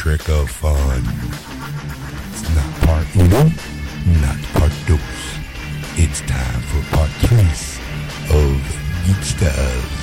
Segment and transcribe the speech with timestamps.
[0.00, 1.02] trick of fun.
[2.32, 3.42] It's not part uno,
[4.24, 5.00] not part dos.
[6.00, 7.76] It's time for part tres
[8.30, 8.56] of
[9.04, 9.98] Geeksters.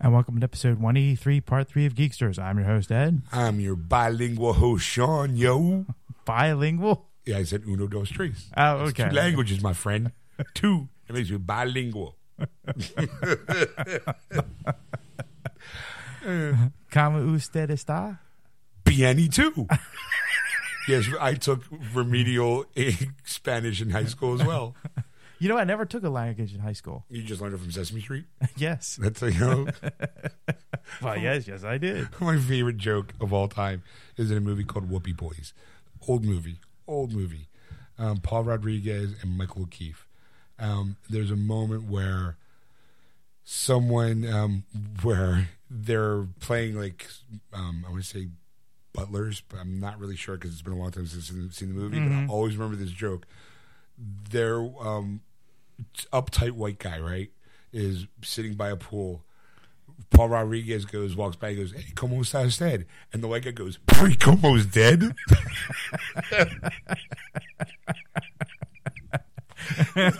[0.00, 2.38] And welcome to episode 183, part three of Geeksters.
[2.38, 3.22] I'm your host, Ed.
[3.32, 5.86] I'm your bilingual host, Sean, yo.
[6.24, 7.08] Bilingual.
[7.24, 8.46] Yeah, I said uno, dos, tres.
[8.56, 9.08] Oh, It's okay.
[9.08, 10.12] two languages, my friend.
[10.54, 10.88] Two.
[11.08, 12.14] It makes you bilingual.
[16.90, 18.18] Como usted está?
[18.84, 19.66] Piani too.
[20.88, 21.62] yes, I took
[21.94, 22.66] remedial
[23.24, 24.74] Spanish in high school as well.
[25.38, 27.04] You know, I never took a language in high school.
[27.10, 28.24] You just learned it from Sesame Street.
[28.56, 28.98] yes.
[29.00, 29.66] That's you know
[31.02, 32.08] Well, yes, yes, I did.
[32.20, 33.82] my favorite joke of all time
[34.16, 35.52] is in a movie called Whoopee Boys.
[36.08, 37.48] Old movie, old movie.
[37.98, 40.05] Um, Paul Rodriguez and Michael O'Keefe.
[40.58, 42.36] Um, there's a moment where
[43.44, 44.64] someone um,
[45.02, 47.06] where they're playing like
[47.52, 48.28] um, I want to say
[48.92, 51.68] butlers, but I'm not really sure because it's been a long time since I've seen
[51.68, 52.00] the movie.
[52.00, 53.26] But I always remember this joke.
[54.30, 55.20] Their um,
[56.12, 57.30] uptight white guy, right,
[57.72, 59.22] is sitting by a pool.
[60.10, 63.78] Paul Rodriguez goes, walks by, goes, "Hey, como está usted?" And the white guy goes,
[63.86, 65.14] "Perry Como's dead."
[69.96, 70.12] I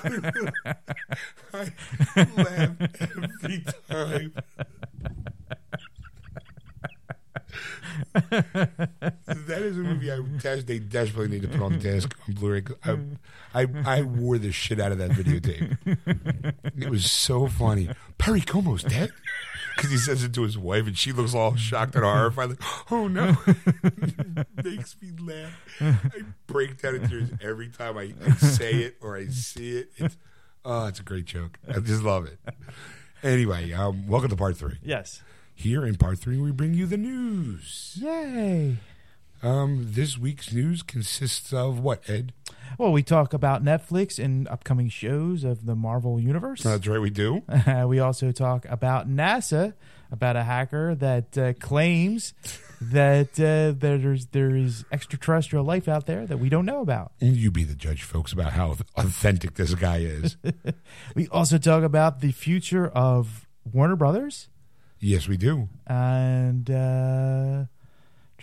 [2.37, 4.33] laugh every time.
[8.13, 10.19] that is a movie I
[10.63, 12.63] they desperately need to put on disc on Blu-ray.
[12.85, 12.99] I,
[13.55, 15.77] I I wore the shit out of that videotape.
[16.77, 17.91] It was so funny.
[18.19, 19.13] Perry Como's dead
[19.77, 22.51] because he says it to his wife, and she looks all shocked and horrified.
[22.51, 23.37] Like, oh no!
[24.65, 25.53] Makes me laugh.
[25.81, 29.91] I break down in tears every time I, I say it or I see it.
[29.97, 30.17] It's
[30.65, 31.59] oh, it's a great joke.
[31.69, 32.39] I just love it.
[33.23, 34.79] Anyway, um, welcome to part three.
[34.83, 35.23] Yes.
[35.55, 37.99] Here in part three, we bring you the news.
[38.01, 38.77] Yay.
[39.43, 42.33] Um, this week's news consists of what, Ed?
[42.79, 46.63] Well, we talk about Netflix and upcoming shows of the Marvel Universe.
[46.63, 47.43] That's right, we do.
[47.87, 49.75] we also talk about NASA,
[50.11, 52.35] about a hacker that uh, claims
[52.81, 57.13] that uh, there's there is extraterrestrial life out there that we don't know about.
[57.21, 60.37] You be the judge, folks, about how authentic this guy is.
[61.15, 64.49] We also talk about the future of Warner Brothers
[65.01, 65.69] yes, we do.
[65.87, 67.65] and uh,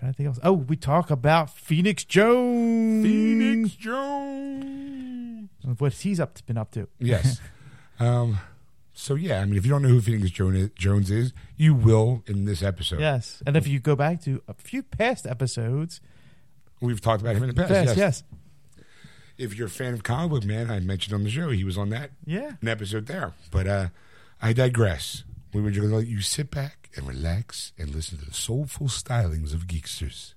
[0.04, 0.40] trying to think else.
[0.44, 3.06] Oh, we talk about Phoenix Jones.
[3.06, 5.50] Phoenix Jones.
[5.78, 6.88] what he's up been up to.
[7.00, 7.40] Yes.
[8.00, 8.40] um,
[8.94, 12.24] so yeah, I mean, if you don't know who Phoenix Jones Jones is, you will
[12.28, 13.00] in this episode.
[13.00, 16.02] Yes, and if you go back to a few past episodes,
[16.82, 17.72] We've talked about him in the past.
[17.72, 17.98] yes, yes.
[17.98, 18.24] yes,
[19.38, 21.78] If you're a fan of Comic Book Man, I mentioned on the show he was
[21.78, 22.52] on that yeah.
[22.62, 23.34] an episode there.
[23.52, 23.88] But uh,
[24.42, 25.24] I digress.
[25.54, 28.34] We were just going to let you sit back and relax and listen to the
[28.34, 30.34] soulful stylings of Geeksters.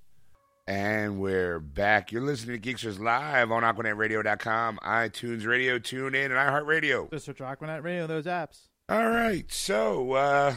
[0.67, 2.13] And we're back.
[2.13, 7.11] You're listening to Geeksters live on AquanetRadio.com, iTunes Radio, TuneIn, and iHeartRadio.
[7.11, 8.67] Just search Aquanet Radio, those apps.
[8.91, 9.51] All right.
[9.51, 10.55] So uh,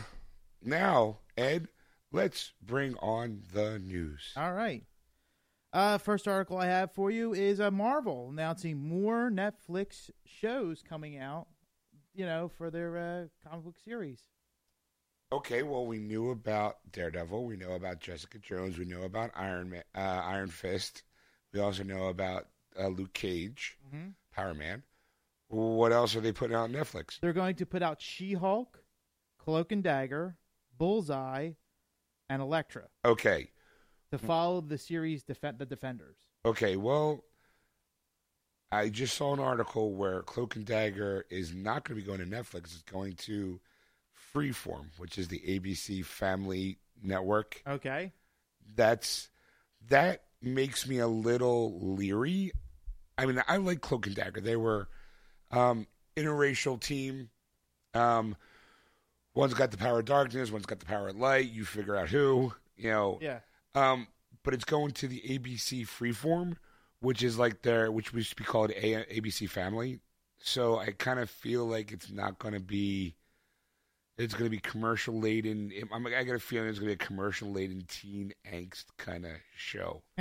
[0.62, 1.70] now, Ed,
[2.12, 4.34] let's bring on the news.
[4.36, 4.84] All right.
[5.72, 11.18] Uh, first article I have for you is uh, Marvel announcing more Netflix shows coming
[11.18, 11.48] out,
[12.14, 14.24] you know, for their uh, comic book series.
[15.32, 17.46] Okay, well, we knew about Daredevil.
[17.46, 18.80] We know about Jessica Jones.
[18.80, 21.04] We know about Iron Man, uh, Iron Fist.
[21.54, 22.48] We also know about
[22.80, 24.14] uh, Luke Cage, Mhm.
[24.32, 24.84] Power Man.
[25.50, 27.20] What else are they putting out on Netflix?
[27.20, 28.84] They're going to put out She Hulk,
[29.38, 30.38] Cloak and Dagger,
[30.78, 31.52] Bullseye,
[32.30, 33.52] and Elektra Okay,
[34.12, 36.18] to follow the series Defen- The Defenders.
[36.46, 36.76] okay.
[36.76, 37.24] Well,
[38.72, 42.20] I just saw an article where Cloak and Dagger is not going to be going
[42.20, 42.66] to Netflix.
[42.66, 43.60] It's going to
[44.34, 47.62] Freeform, which is the ABC Family Network.
[47.68, 48.12] Okay.
[48.76, 49.30] that's
[49.88, 52.52] that makes me a little leery.
[53.18, 54.42] I mean, I like Cloak and Dagger.
[54.42, 54.88] They were
[55.52, 57.30] um, interracial team.
[57.94, 58.36] Um,
[59.34, 61.50] one's got the power of darkness, one's got the power of light.
[61.50, 63.20] You figure out who, you know.
[63.22, 63.40] Yeah.
[63.76, 64.08] Um,
[64.44, 66.56] but it's going to the ABC Freeform,
[67.02, 70.00] which is like their, which used to be called a- ABC Family.
[70.42, 73.16] So I kind of feel like it's not going to be.
[74.20, 75.72] It's going to be commercial laden.
[75.94, 79.26] I'm, I got a feeling it's going to be a commercial laden teen angst kind
[79.26, 80.02] of show.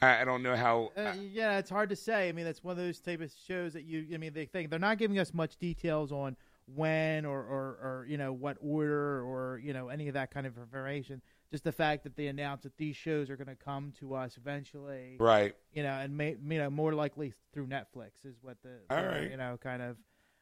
[0.00, 0.92] I, I don't know how.
[0.96, 2.28] Uh, yeah, it's hard to say.
[2.28, 4.06] I mean, that's one of those type of shows that you.
[4.14, 6.36] I mean, they think they're not giving us much details on
[6.74, 10.46] when or, or or you know what order or you know any of that kind
[10.46, 11.20] of information.
[11.50, 14.36] Just the fact that they announced that these shows are going to come to us
[14.36, 15.54] eventually, Right.
[15.72, 19.08] you know, and may, you know more likely through Netflix is what the, All the,
[19.08, 19.30] right.
[19.30, 19.96] you know kind of.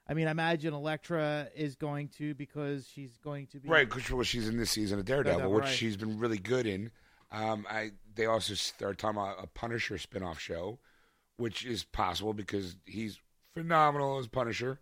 [0.08, 4.10] I mean, I imagine Elektra is going to because she's going to be Right, because
[4.10, 5.74] well, she's in this season of Daredevil, Daredevil, which right.
[5.74, 6.90] she's been really good in.
[7.32, 10.78] Um, I they also start talking about a Punisher spinoff show,
[11.38, 13.18] which is possible because he's
[13.54, 14.78] phenomenal as Punisher.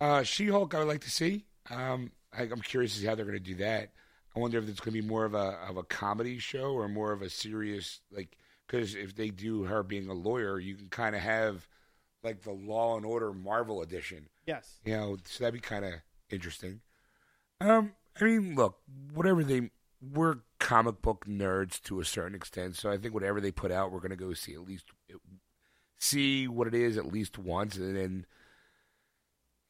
[0.00, 1.44] Uh, She Hulk, I would like to see.
[1.70, 3.90] Um, I, I'm curious to see how they're going to do that.
[4.34, 6.88] I wonder if it's going to be more of a of a comedy show or
[6.88, 8.36] more of a serious like
[8.66, 11.68] because if they do her being a lawyer, you can kind of have
[12.24, 14.28] like the Law and Order Marvel edition.
[14.46, 15.92] yes, You know, so that'd be kind of
[16.30, 16.80] interesting.
[17.60, 18.78] Um, I mean, look,
[19.12, 23.52] whatever they, we're comic book nerds to a certain extent, so I think whatever they
[23.52, 24.86] put out, we're gonna go see at least,
[25.98, 28.26] see what it is at least once, and then,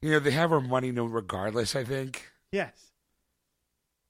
[0.00, 1.74] you know, they have our money no regardless.
[1.74, 2.30] I think.
[2.52, 2.90] yes.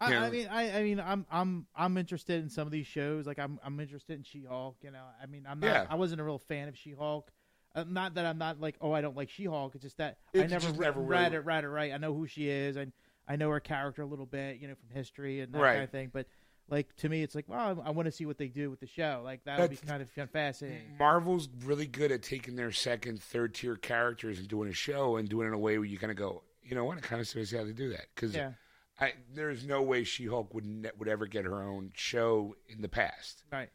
[0.01, 0.17] I.
[0.17, 3.27] I mean, I, I mean, I'm, I'm, I'm interested in some of these shows.
[3.27, 4.77] Like, I'm, I'm interested in She-Hulk.
[4.83, 5.87] You know, I mean, I'm not, Yeah.
[5.89, 7.31] I wasn't a real fan of She-Hulk.
[7.75, 9.75] Uh, not that I'm not like, oh, I don't like She-Hulk.
[9.75, 11.93] It's just that It's I never, re- never read really- it, read it right.
[11.93, 12.93] I know who she is, and
[13.27, 15.73] I know her character a little bit, you know, from history and that Right.
[15.73, 16.11] kind of thing.
[16.13, 16.27] But
[16.69, 18.87] like to me, it's like, well, I, want to see what they do with the
[18.87, 19.21] show.
[19.25, 20.97] Like that would be kind of fascinating.
[20.99, 25.29] Marvel's really good at taking their second, third tier characters and doing a show and
[25.29, 27.21] doing it in a way where you kind of go, you know what, I kind
[27.21, 28.53] of see how they do that because Yeah,
[29.01, 32.81] I there's no way She Hulk would ne- would ever get her own show in
[32.83, 33.43] the past.
[33.53, 33.71] right.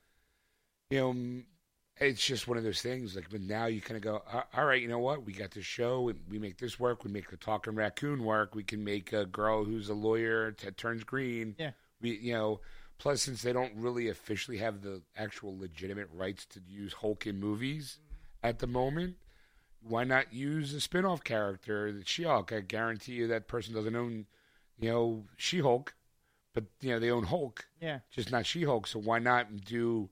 [0.90, 1.44] You know,
[2.00, 3.16] it's just one of those things.
[3.16, 4.22] Like, but now you kind of go,
[4.54, 5.26] all right, you know what?
[5.26, 6.12] We got this show.
[6.30, 7.04] We make this work.
[7.04, 8.56] We make the talking raccoon work.
[8.56, 11.56] We can make a girl who's a lawyer that turns green.
[11.58, 11.72] Yeah.
[12.02, 12.62] We, you know,
[12.98, 17.40] plus since they don't really officially have the actual legitimate rights to use Hulk in
[17.40, 18.48] movies mm-hmm.
[18.48, 19.18] at the moment.
[19.82, 22.52] Why not use a spin-off character, the She-Hulk?
[22.52, 24.26] I guarantee you that person doesn't own,
[24.78, 25.94] you know, She-Hulk,
[26.54, 28.88] but you know they own Hulk, Yeah, just not She-Hulk.
[28.88, 30.10] So why not do,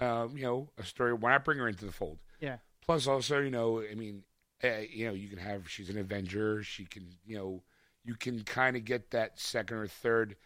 [0.00, 1.12] um, you know, a story?
[1.12, 2.18] Why not bring her into the fold?
[2.40, 4.22] yeah, Plus, also, you know, I mean,
[4.62, 6.62] uh, you know, you can have she's an Avenger.
[6.62, 7.62] She can, you know,
[8.04, 10.36] you can kind of get that second or third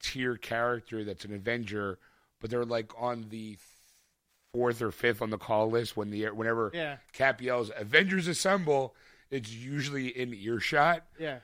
[0.00, 1.98] tier character that's an Avenger,
[2.40, 3.56] but they're like on the
[4.54, 8.94] fourth or fifth on the call list when the whenever yeah, Cap yells "Avengers Assemble,"
[9.30, 11.04] it's usually in earshot.
[11.18, 11.38] yeah.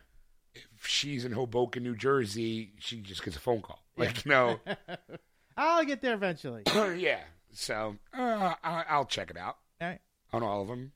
[0.55, 3.83] If she's in Hoboken, New Jersey, she just gets a phone call.
[3.97, 4.61] Like, you know,
[5.57, 6.63] I'll get there eventually.
[6.97, 7.21] yeah.
[7.55, 10.01] So uh, I, I'll check it out All right.
[10.33, 10.93] on all of them.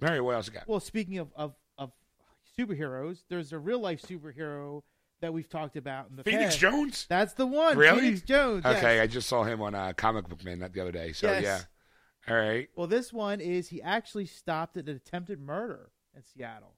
[0.00, 0.68] Mary, what else you got?
[0.68, 1.92] Well, speaking of, of, of
[2.58, 4.82] superheroes, there's a real life superhero
[5.20, 6.58] that we've talked about in the Phoenix past.
[6.58, 7.06] Jones.
[7.08, 7.78] That's the one.
[7.78, 8.00] Really?
[8.00, 8.62] Phoenix Jones.
[8.64, 8.76] yes.
[8.78, 11.12] Okay, I just saw him on uh, Comic Book Man the other day.
[11.12, 11.42] So Yes.
[11.44, 11.60] yeah,
[12.28, 16.74] all right, Well, this one is he actually stopped at an attempted murder in Seattle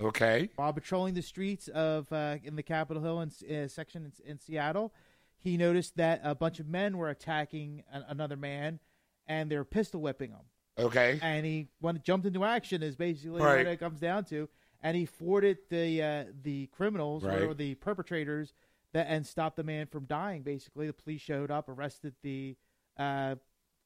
[0.00, 4.30] okay, while patrolling the streets of uh, in the Capitol Hill in, uh, section in,
[4.32, 4.92] in Seattle.
[5.42, 8.78] He noticed that a bunch of men were attacking an, another man,
[9.26, 10.46] and they were pistol whipping him.
[10.78, 13.66] okay, and he went jumped into action is basically Right.
[13.66, 14.48] what it comes down to
[14.84, 17.42] and he thwarted the uh, the criminals Right.
[17.42, 18.54] or the perpetrators
[18.92, 22.56] that and stopped the man from dying basically the police showed up arrested the
[22.96, 23.34] uh,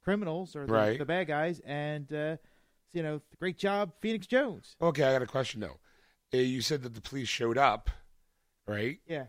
[0.05, 0.99] criminals or the, Right.
[0.99, 2.37] the bad guys and uh,
[2.93, 5.05] you know great job phoenix jones okay.
[5.05, 5.79] I got a question though.
[6.33, 7.91] Uh, you said that the police showed up,
[8.67, 8.99] right?
[9.07, 9.27] yeah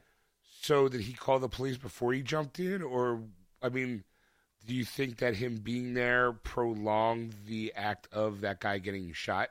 [0.62, 3.22] So did he call the police before he jumped in, or
[3.62, 4.04] I mean,
[4.66, 9.50] do you think that him being there prolonged the act of that guy getting shot?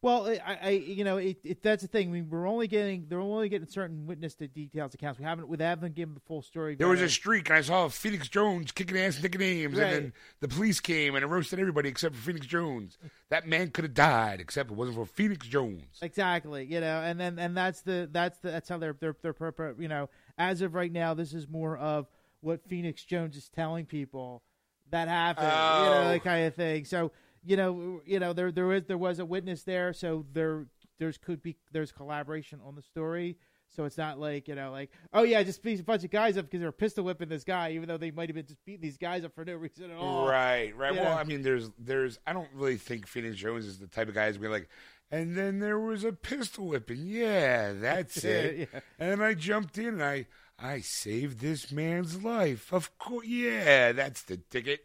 [0.00, 3.06] Well I, I you know it, it that's the thing I mean, we're only getting
[3.08, 6.40] they're only getting certain witness to details accounts we haven't we haven't given the full
[6.42, 9.84] story There was a streak, I saw Phoenix Jones kicking ass and taking names, Right.
[9.86, 12.96] and then the police came and arrested everybody except for Phoenix Jones.
[13.30, 15.98] That man could have died, except it wasn't for Phoenix Jones.
[16.00, 19.74] Exactly, you know, and then and that's the that's the that's how they're they're they're
[19.78, 22.06] you know as of right now this is more of
[22.40, 24.42] what Phoenix Jones is telling people
[24.90, 26.08] that happened, you know, Oh.
[26.12, 26.84] that kind of thing.
[26.84, 27.10] So
[27.44, 30.66] you know you know there there is there was a witness there, so there
[30.98, 33.38] there's could be there's collaboration on the story.
[33.74, 36.36] So it's not like you know, like oh yeah, just beat a bunch of guys
[36.36, 38.64] up because they were pistol whipping this guy, even though they might have been just
[38.64, 40.26] beating these guys up for no reason at all.
[40.26, 40.94] Right, right.
[40.94, 41.02] Yeah.
[41.02, 42.18] Well, I mean, there's, there's.
[42.26, 44.68] I don't really think Phoenix Jones is the type of guy who's be like.
[45.10, 47.06] And then there was a pistol whipping.
[47.06, 48.68] Yeah, that's it.
[48.72, 48.80] yeah.
[48.98, 50.26] And then I jumped in and I,
[50.58, 52.72] I saved this man's life.
[52.72, 54.80] Of course, yeah, that's the ticket.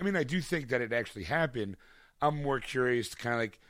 [0.00, 1.76] I mean, I do think that it actually happened.
[2.20, 3.60] I'm more curious, to kind of like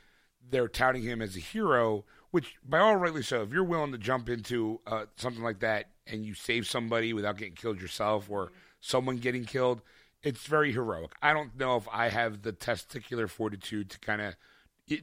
[0.49, 3.41] they're touting him as a hero, which by all rightly so.
[3.43, 7.37] If you're willing to jump into uh, something like that and you save somebody without
[7.37, 9.81] getting killed yourself or someone getting killed,
[10.23, 11.11] it's very heroic.
[11.21, 14.35] I don't know if I have the testicular fortitude to kind of,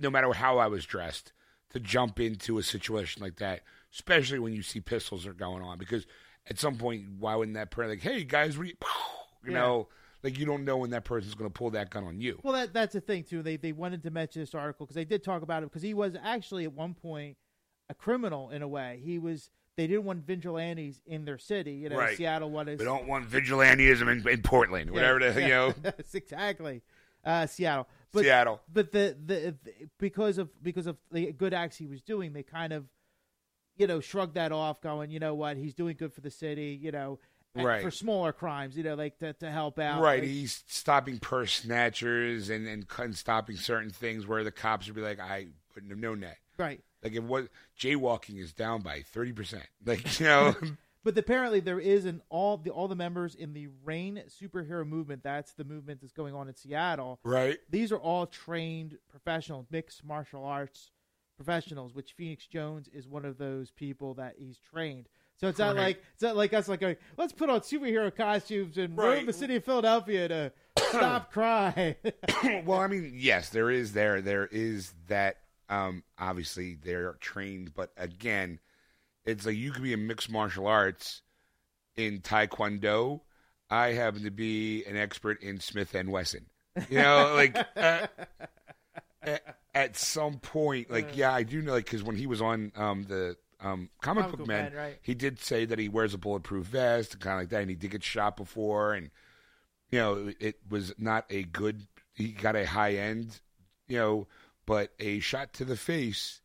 [0.01, 1.33] no matter how I was dressed,
[1.71, 3.63] to jump into a situation like that,
[3.93, 5.79] especially when you see pistols are going on.
[5.79, 6.07] Because
[6.49, 8.75] at some point, why wouldn't that person like, hey guys, you
[9.47, 9.53] Yeah.
[9.53, 9.89] know,
[10.27, 12.41] like you don't know when that person's going to pull that gun on you.
[12.43, 13.43] Well, that that's the thing too.
[13.43, 15.95] They they wanted to mention this article because they did talk about it because he
[15.95, 17.37] was actually at one point
[17.89, 19.01] a criminal in a way.
[19.05, 19.51] He was.
[19.77, 21.75] They didn't want vigilantes in their city.
[21.75, 22.17] You know, Right.
[22.17, 22.79] Seattle wanted.
[22.79, 26.83] We don't want vigilantism in, in Portland, whatever the you know, That's exactly
[27.25, 27.87] uh, Seattle.
[28.13, 28.63] But Seattle.
[28.73, 32.43] but the, the the because of because of the good acts he was doing, they
[32.43, 32.87] kind of
[33.77, 36.79] you know shrugged that off, going, you know what, he's doing good for the city,
[36.81, 37.19] you know,
[37.65, 37.83] Right.
[37.83, 41.53] for smaller crimes, you know, like to, to help out, Right, Like, he's stopping purse
[41.55, 45.93] snatchers and, and and stopping certain things where the cops would be like, I wouldn't
[45.93, 46.37] have known that.
[46.59, 46.81] right.
[47.03, 47.49] Like if what
[47.79, 49.67] jaywalking is down by thirty percent.
[49.85, 50.55] Like you know,
[51.07, 55.23] But apparently, there is an all the all the members in the Rain superhero movement.
[55.23, 57.21] That's the movement that's going on in Seattle.
[57.23, 57.59] right?
[57.71, 60.91] These are all trained professionals, mixed martial arts
[61.37, 61.95] professionals.
[61.95, 65.07] Which Phoenix Jones is one of those people that he's trained.
[65.39, 65.83] So it's not Right.
[65.83, 69.27] like it's not like us like going, let's put on superhero costumes and roam Right.
[69.27, 70.53] the city of Philadelphia to
[70.89, 71.95] stop crime.
[72.65, 75.39] well, I mean, yes, there is there there is that.
[75.69, 78.61] Um, obviously, they're trained, but again,
[79.25, 81.23] it's like you could be a mixed martial arts
[81.97, 83.23] in Taekwondo.
[83.69, 86.47] I happen to be an expert in Smith and Wesson.
[86.89, 88.07] You know, like uh,
[89.23, 92.71] at, at some point, like yeah, I do know, like because when he was on
[92.77, 94.99] um, the um, comic, Comic book man, Man, right.
[95.03, 97.71] he did say that he wears a bulletproof vest and kind of like that, and
[97.71, 99.11] he did get shot before, and
[99.91, 101.87] you know, it was not a good.
[102.15, 103.41] He got a high end,
[103.89, 104.27] you know,
[104.67, 106.41] but a shot to the face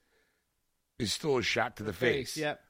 [1.00, 2.38] is still a shot to the face.
[2.38, 2.62] Yep.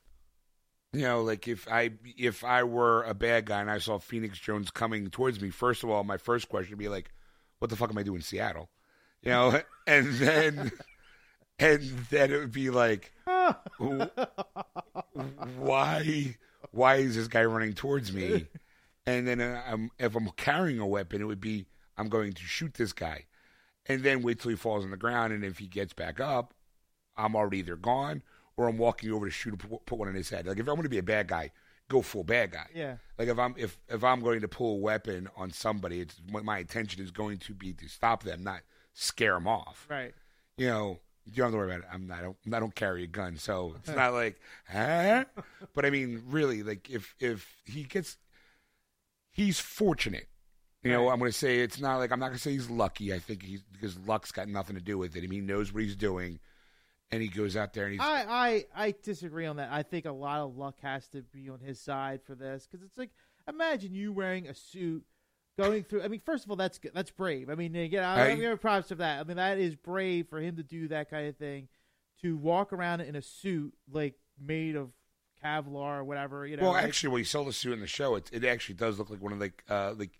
[0.93, 4.39] You know, like if I if I were a bad guy and I saw Phoenix
[4.39, 7.12] Jones coming towards me, first of all, my first question would be like,
[7.60, 8.69] "What the fuck am I doing in Seattle?"
[9.21, 10.71] You know, and then
[11.60, 13.13] and then it would be like,
[15.58, 16.36] why
[16.72, 18.48] why is this guy running towards me?
[19.05, 21.65] And then uh, I'm, if I'm carrying a weapon, it would be
[21.98, 23.25] I'm going to shoot this guy,
[23.88, 26.53] and then wait till he falls on the ground, and if he gets back up,
[27.17, 28.22] I'm already either gone
[28.58, 30.46] or I'm walking over to shoot put, put one in his head.
[30.46, 31.51] Like if I'm going to be a bad guy,
[31.89, 32.67] go full bad guy.
[32.74, 32.98] Yeah.
[33.17, 36.60] Like if I'm if if I'm going to pull a weapon on somebody, it's my
[36.60, 38.62] intention is going to be to stop them, not
[38.93, 40.13] scare them off Right.
[40.58, 41.90] you know, you don't have to worry about it.
[41.94, 45.25] I'm not, I don't, I don't carry a gun, so it's not like, huh?
[45.74, 48.18] But I mean, really, like if if he gets,
[49.32, 50.28] he's fortunate.
[50.84, 51.10] You know.
[51.10, 53.13] I'm going to say it's not like I'm not going to say he's lucky.
[53.13, 55.24] I think he's because luck's got nothing to do with it.
[55.24, 56.40] I mean, he knows what he's doing,
[57.12, 59.70] and he goes out there and he's I, I I disagree on that.
[59.72, 62.84] I think a lot of luck has to be on his side for this because
[62.84, 63.12] it's like
[63.48, 65.04] imagine you wearing a suit
[65.63, 66.03] going through.
[66.03, 66.91] I mean, first of all, that's good.
[66.94, 67.50] That's brave.
[67.50, 69.20] I mean, again, I, I- I give props to that.
[69.20, 71.68] I mean, that is brave for him to do that kind of thing,
[72.22, 74.89] to walk around in a suit like made of
[75.44, 76.46] Kevlar or whatever.
[76.46, 78.44] You know, Well, like- actually, when you saw the suit in the show, it it
[78.46, 80.12] actually does look like one of like uh like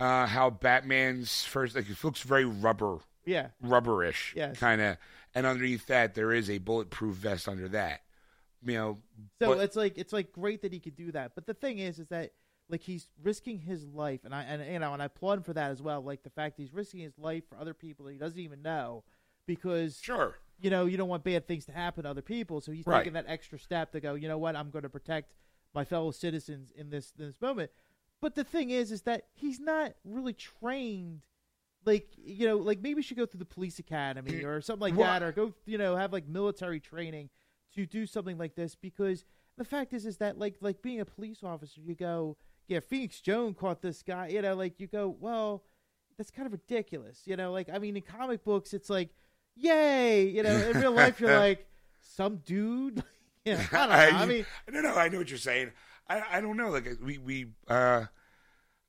[0.00, 4.58] uh how Batman's first like it looks very rubber yeah, rubberish Yes.
[4.58, 4.96] kind of
[5.34, 8.02] and underneath that there is a bulletproof vest under that
[8.64, 8.98] you know
[9.40, 11.32] So but- it's like it's like great that he could do that.
[11.34, 12.32] But the thing is, is that
[12.68, 15.52] like he's risking his life, and I and you know, and I applaud him for
[15.52, 16.00] that as well.
[16.02, 18.62] Like the fact that he's risking his life for other people that he doesn't even
[18.62, 19.04] know,
[19.46, 22.60] because sure you know you don't want bad things to happen to other people.
[22.60, 22.98] So he's Right.
[22.98, 24.14] taking that extra step to go.
[24.14, 24.56] You know what?
[24.56, 25.34] I'm going to protect
[25.74, 27.70] my fellow citizens in this in this moment.
[28.20, 31.26] But the thing is, is that he's not really trained.
[31.84, 34.80] Like you know, like maybe he should go through the police academy mm, or something
[34.80, 37.30] like Well- that, or go you know have like military training
[37.74, 38.74] to do something like this.
[38.74, 39.24] Because
[39.56, 42.36] the fact is, is that like like being a police officer, you go,
[42.68, 44.28] yeah, Phoenix Jones caught this guy.
[44.28, 45.62] You know, like you go, well,
[46.16, 47.22] that's kind of ridiculous.
[47.24, 49.10] You know, like I mean, in comic books, it's like,
[49.54, 50.28] yay.
[50.28, 51.66] You know, in real life, you're like
[52.00, 53.02] some dude.
[53.44, 54.18] you know, I don't know.
[54.18, 55.70] I, mean, no no i know what you're saying
[56.08, 58.04] i i don't know like we we uh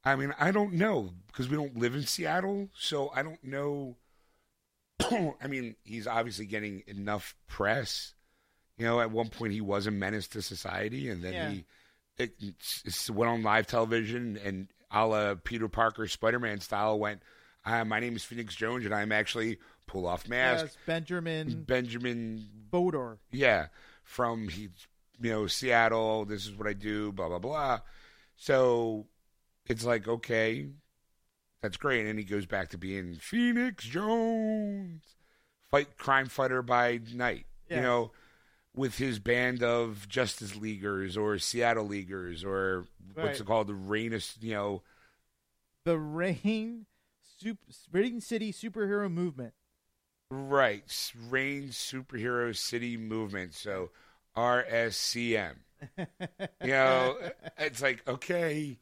[0.04, 3.98] i mean i don't know because we don't live in seattle so i don't know
[5.42, 8.16] i mean he's obviously getting enough press
[8.78, 11.50] you know at one point he was a menace to society and then Yeah.
[11.52, 11.66] he
[12.18, 17.22] it, it's- went on live television and a la Peter Parker Spider Man style went,
[17.64, 19.58] Hi, my name is Phoenix Jones and I'm actually
[19.88, 20.66] pull off mask.
[20.66, 23.18] yes, Benjamin Benjamin, Fodor.
[23.32, 23.68] yeah,
[24.04, 24.70] from he,
[25.20, 26.26] you know, Seattle.
[26.26, 27.80] This is what I do, blah, blah, blah.
[28.38, 29.08] So
[29.66, 30.68] it's like, okay,
[31.62, 32.00] that's great.
[32.02, 35.02] And then he goes back to being Phoenix Jones,
[35.72, 38.12] fight crime fighter by night, you know,
[38.78, 43.68] with his band of Justice Leaguers or Seattle Leaguers or what's it called?
[43.68, 44.84] The Rainest, you know,
[45.84, 46.86] The Rain,
[47.40, 47.58] Sup-
[47.92, 49.54] Rain City superhero movement.
[50.30, 50.84] Right.
[51.30, 53.54] Rain Superhero City Movement.
[53.54, 53.90] So
[54.36, 55.56] RSCM.
[55.98, 56.06] you
[56.62, 57.18] know,
[57.58, 58.78] it's like, okay.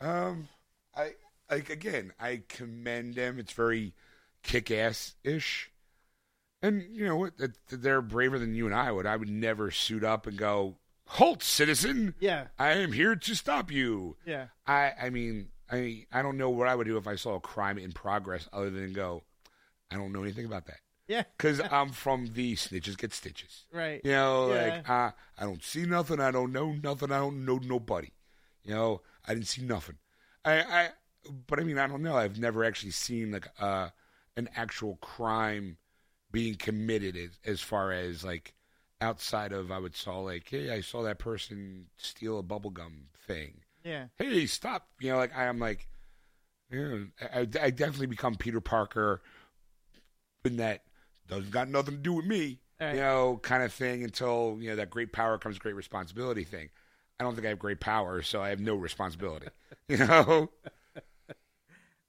[0.00, 0.48] Um,
[0.96, 1.12] I,
[1.50, 3.38] like, again, I commend them.
[3.38, 3.94] It's very
[4.42, 5.70] kick ass ish.
[6.62, 7.32] And, you know, what?
[7.68, 9.06] they're braver than you and I would.
[9.06, 12.14] I would never suit up and go, Halt, citizen!
[12.20, 12.48] Yeah.
[12.58, 14.16] I am here to stop you.
[14.26, 14.46] Yeah.
[14.66, 17.40] I, I mean, I, I don't know what I would do if I saw a
[17.40, 19.22] crime in progress other than go,
[19.90, 20.80] I don't know anything about that.
[21.06, 21.22] Yeah.
[21.38, 23.64] Because I'm from the snitches get stitches.
[23.72, 24.00] Right.
[24.04, 24.62] You know, Yeah.
[24.74, 26.20] like uh, I don't see nothing.
[26.20, 27.10] I don't know nothing.
[27.12, 28.10] I don't know nobody.
[28.64, 29.96] You know, I didn't see nothing.
[30.44, 30.88] I, I,
[31.46, 32.16] but I mean, I don't know.
[32.16, 33.88] I've never actually seen like uh,
[34.36, 35.78] an actual crime
[36.30, 38.54] being committed as, as far as like
[39.00, 43.60] outside of I would saw like, hey, I saw that person steal a bubblegum thing.
[43.84, 44.06] Yeah.
[44.18, 44.88] Hey, stop!
[45.00, 45.88] You know, like I'm like,
[46.70, 49.22] you know, I, I definitely become Peter Parker,
[50.44, 50.82] in that
[51.28, 52.94] doesn't got nothing to do with me right.
[52.94, 56.68] you know, kind of thing until, you know, that great power comes great responsibility thing.
[57.20, 59.48] I don't think I have great power, so I have no responsibility,
[59.88, 60.50] you know?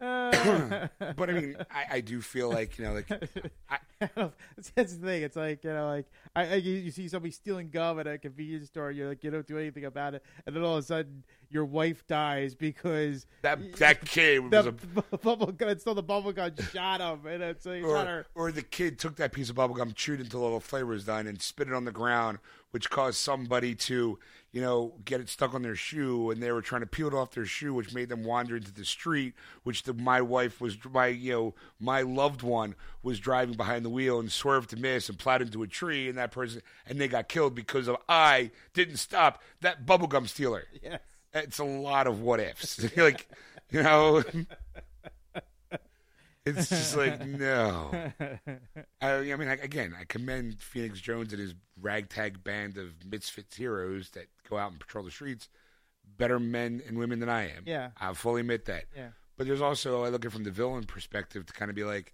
[0.01, 3.07] Uh, But I mean, I, I do feel like, you know, like,
[4.75, 5.23] that's the thing.
[5.23, 8.67] It's like you know, like I, I you, see somebody stealing gum at a convenience
[8.67, 8.91] store.
[8.91, 11.65] You're like, you don't do anything about it, and then all of a sudden, your
[11.65, 14.71] wife dies because that that kid the was a.
[15.17, 18.25] bubble gun, still the bubble gum shot him, and it's, not Or, her.
[18.35, 21.05] or the kid took that piece of bubble gum, chewed until all the flavor was
[21.05, 22.39] done, and spit it on the ground,
[22.71, 24.17] which caused somebody to,
[24.51, 27.13] you know, get it stuck on their shoe, and they were trying to peel it
[27.13, 29.33] off their shoe, which made them wander into the street.
[29.63, 33.89] Which the, my wife was, my you know, my loved one was driving behind the
[33.89, 37.07] wheel and swerved to miss and plowed into a tree, and that person, and they
[37.07, 40.65] got killed because of I didn't stop that bubblegum stealer.
[40.81, 41.01] Yes.
[41.31, 43.27] It's a lot of what ifs, like,
[43.69, 44.23] you know.
[46.45, 47.91] It's just like no.
[49.01, 53.55] I, I mean, like, again, I commend Phoenix Jones and his ragtag band of misfits
[53.55, 55.49] heroes that go out and patrol the streets.
[56.17, 57.63] Better men and women than I am.
[57.65, 57.91] Yeah.
[57.99, 58.85] I fully admit that.
[58.95, 59.09] Yeah.
[59.37, 61.83] But there's also I look at it from the villain perspective to kind of be
[61.83, 62.13] like,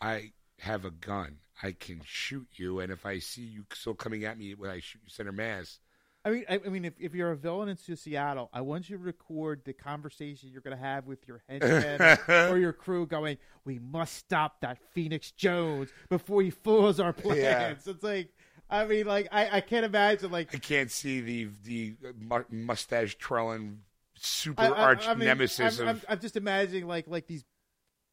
[0.00, 1.38] I have a gun.
[1.62, 4.80] I can shoot you, and if I see you still coming at me when I
[4.80, 5.78] shoot you center mass,
[6.24, 8.96] I mean, I, I mean, if, if you're a villain in Seattle, I want you
[8.96, 13.38] to record the conversation you're going to have with your henchmen or your crew, going,
[13.64, 17.74] "We must stop that Phoenix Jones before he fools our plans." Yeah.
[17.84, 18.28] It's like,
[18.70, 21.96] I mean, like I, I can't imagine like I can't see the the
[22.30, 23.80] uh, mustache twirling
[24.14, 27.26] super I, I- arch I mean, nemesis I'm, of I'm, I'm just imagining like like
[27.26, 27.44] these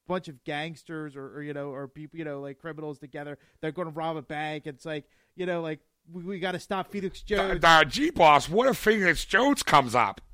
[0.08, 3.38] bunch of gangsters or, or you know or people you know like criminals together.
[3.62, 4.66] They're going to rob a bank.
[4.66, 5.80] It's like you know like
[6.14, 7.64] we, we got to stop Phoenix Jones.
[7.64, 10.22] Uh, G boss, what if Phoenix Jones comes up?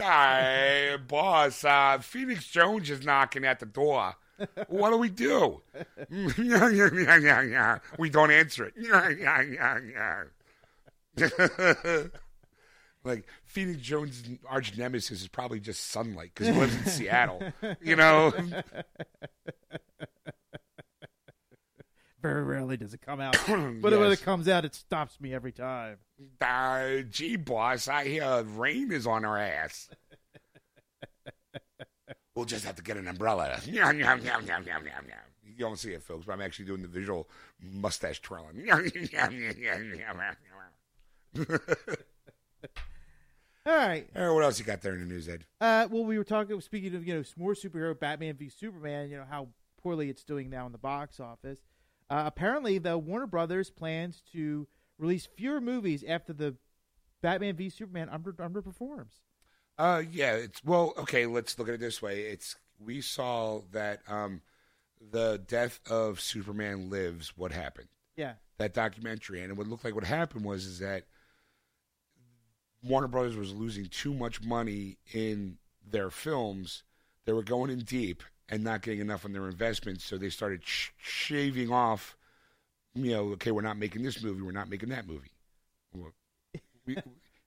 [0.00, 4.14] Hey, boss, uh, Phoenix Jones is knocking at the door.
[4.68, 5.60] What do we do?
[7.98, 8.74] we don't answer it.
[13.04, 17.42] like Phoenix Jones' arch nemesis is probably just sunlight because he lives in Seattle.
[17.82, 18.32] You know,
[22.22, 25.52] Very rarely does it come out, but when it comes out, it stops me every
[25.52, 25.96] time.
[26.40, 29.88] uh, gee, boss, I hear rain is on our ass.
[32.34, 33.58] we'll just have to get an umbrella.
[35.60, 37.28] you don't see it, folks, but I'm actually doing the visual
[37.60, 38.68] mustache twirling.
[43.66, 44.06] All right.
[44.16, 45.44] Uh, what else you got there in the news, Ed?
[45.60, 46.60] Uh, well, we were talking.
[46.60, 49.10] Speaking of you know more superhero, Batman v Superman.
[49.10, 49.48] You know how
[49.82, 51.60] poorly it's doing now in the box office.
[52.10, 54.66] Uh, apparently, the Warner Brothers plans to
[54.98, 56.56] release fewer movies after the
[57.22, 59.20] Batman v Superman under, underperforms.
[59.78, 61.26] Uh, yeah, it's well, okay.
[61.26, 62.22] Let's look at it this way.
[62.22, 64.42] It's we saw that um,
[65.10, 67.32] the death of Superman lives.
[67.36, 67.88] What happened?
[68.16, 71.04] Yeah, that documentary, and it would look like what happened was is that
[72.82, 76.82] Warner Brothers was losing too much money in their films.
[77.24, 80.62] They were going in deep and not getting enough on their investments, so they started
[80.64, 82.16] sh- shaving off.
[82.94, 85.30] You know, okay, we're not making this movie, we're not making that movie.
[85.94, 86.12] Well,
[86.84, 86.96] we,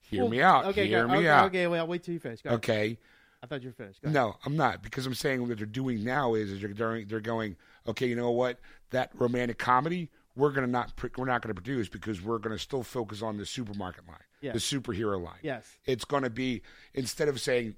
[0.01, 0.65] hear Well, me out.
[0.67, 1.45] Okay, hear go, me okay, out.
[1.47, 2.39] Okay, well, wait till you finish.
[2.45, 2.97] Okay.
[3.41, 3.99] I thought you were finished.
[4.05, 7.57] No, I'm not because I'm saying what they're doing now is, is they're they're going
[7.85, 8.07] okay.
[8.07, 8.57] You know what?
[8.91, 13.21] That romantic comedy we're gonna not we're not gonna produce because we're gonna still focus
[13.21, 14.53] on the supermarket line, Yeah.
[14.53, 15.39] the superhero line.
[15.41, 15.65] Yes.
[15.85, 16.61] It's gonna be
[16.93, 17.75] instead of saying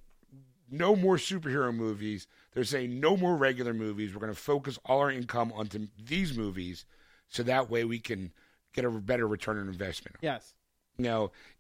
[0.70, 4.14] no more superhero movies, they're saying no more regular movies.
[4.14, 6.86] We're gonna focus all our income onto these movies,
[7.28, 8.32] so that way we can
[8.74, 10.16] get a better return on investment.
[10.22, 10.54] Yes.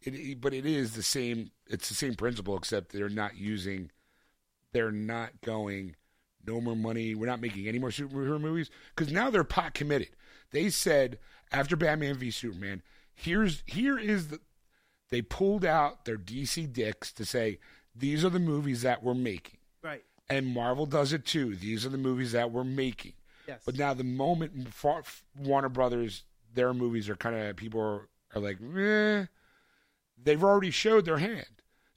[0.01, 1.51] It, it- but it is the same.
[1.67, 3.91] It's the same principle, except they're not using.
[4.71, 5.95] They're not going
[6.45, 7.15] no more money.
[7.15, 10.09] We're not making any more superhero movies because now they're pot committed.
[10.51, 11.17] They said
[11.51, 12.81] after Batman v Superman,
[13.13, 14.39] here's here is the
[15.09, 17.59] they pulled out their DC dicks to say
[17.95, 20.03] these are the movies that we're making, Right.
[20.29, 21.55] and Marvel does it too.
[21.55, 23.13] These are the movies that we're making.
[23.47, 23.61] Yes.
[23.65, 24.67] But now the moment
[25.37, 29.25] Warner Brothers, their movies are kind of people are, are like, eh,
[30.21, 31.45] they've already showed their hand.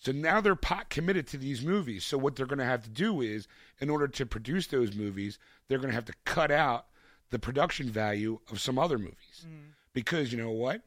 [0.00, 2.04] So now they're pot committed to these movies.
[2.04, 3.48] So what they're going to have to do is,
[3.80, 6.86] in order to produce those movies, they're going to have to cut out
[7.30, 9.46] the production value of some other movies.
[9.92, 10.82] Because you know what?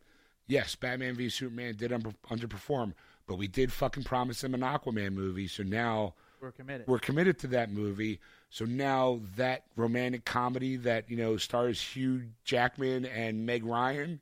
[0.48, 2.94] Yes, Batman v Superman did un- underperform,
[3.32, 5.48] but we did fucking promise them an Aquaman movie.
[5.48, 6.86] So now we're committed.
[6.86, 8.20] we're committed to that movie.
[8.50, 14.20] So now that romantic comedy that you know stars Hugh Jackman and Meg Ryan,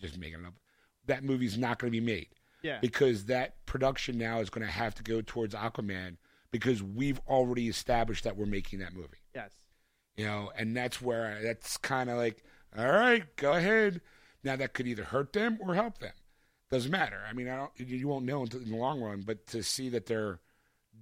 [0.00, 0.54] just making it up,
[1.04, 2.28] that movie's not going to be made
[2.62, 2.78] yeah.
[2.80, 6.16] because that production now is going to have to go towards Aquaman
[6.50, 9.18] because we've already established that we're making that movie.
[9.34, 9.50] yes.
[10.16, 12.42] You know, and that's where that's kind of like,
[12.74, 14.00] all right, go ahead.
[14.42, 16.12] Now that could either hurt them or help them.
[16.70, 17.20] Doesn't matter.
[17.28, 17.70] I mean, I don't.
[17.78, 19.22] You won't know in the long run.
[19.22, 20.40] But to see that they're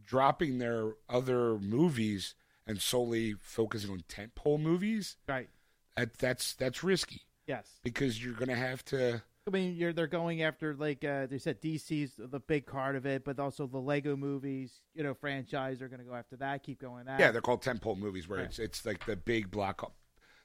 [0.04, 2.34] dropping their other movies
[2.66, 5.48] and solely focusing on tentpole movies, Right.
[5.96, 7.66] that, that's that's risky Yes.
[7.82, 9.22] because you're going to have to.
[9.46, 13.06] I mean, you're they're going after like uh, they said DC's the big card of
[13.06, 15.78] it, but also the Lego movies, you know, franchise.
[15.78, 16.62] They're going to go after that.
[16.62, 17.18] Keep going that.
[17.20, 18.48] Yeah, they're called tentpole movies where Right.
[18.48, 19.90] it's it's like the big block,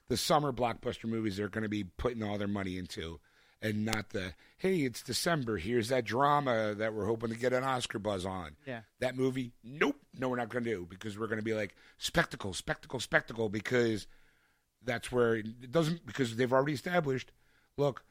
[0.08, 3.20] the summer blockbuster movies they're going to be putting all their money into,
[3.64, 5.58] and not the hey, it's December.
[5.58, 8.56] Here's that drama that we're hoping to get an Oscar buzz on.
[8.68, 8.82] yeah.
[9.00, 11.76] That movie, nope, no, we're not going to do because we're going to be like
[11.98, 14.06] spectacle, spectacle, spectacle because
[14.84, 17.32] that's where it doesn't because they've already established.
[17.78, 18.04] Look,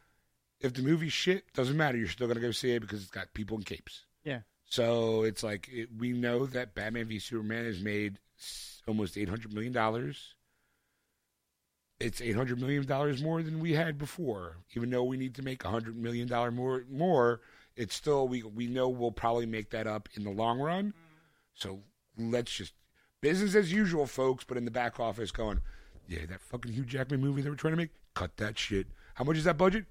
[0.60, 1.98] if the movie's shit, doesn't matter.
[1.98, 4.02] You're still going to go see it because it's got people in capes.
[4.24, 4.40] Yeah.
[4.64, 8.18] So it's like it, we know that Batman v Superman has made
[8.88, 10.34] almost eight hundred million dollars.
[12.02, 14.56] It's eight hundred million dollars more than we had before.
[14.74, 17.40] Even though we need to make a hundred million dollar more, more,
[17.76, 20.94] it's still we we know we'll probably make that up in the long run.
[21.54, 21.80] So
[22.18, 22.74] let's just
[23.20, 24.44] business as usual, folks.
[24.44, 25.60] But in the back office, going,
[26.08, 28.86] yeah, that fucking Hugh Jackman movie they were trying to make, cut that shit.
[29.14, 29.84] How much is that budget?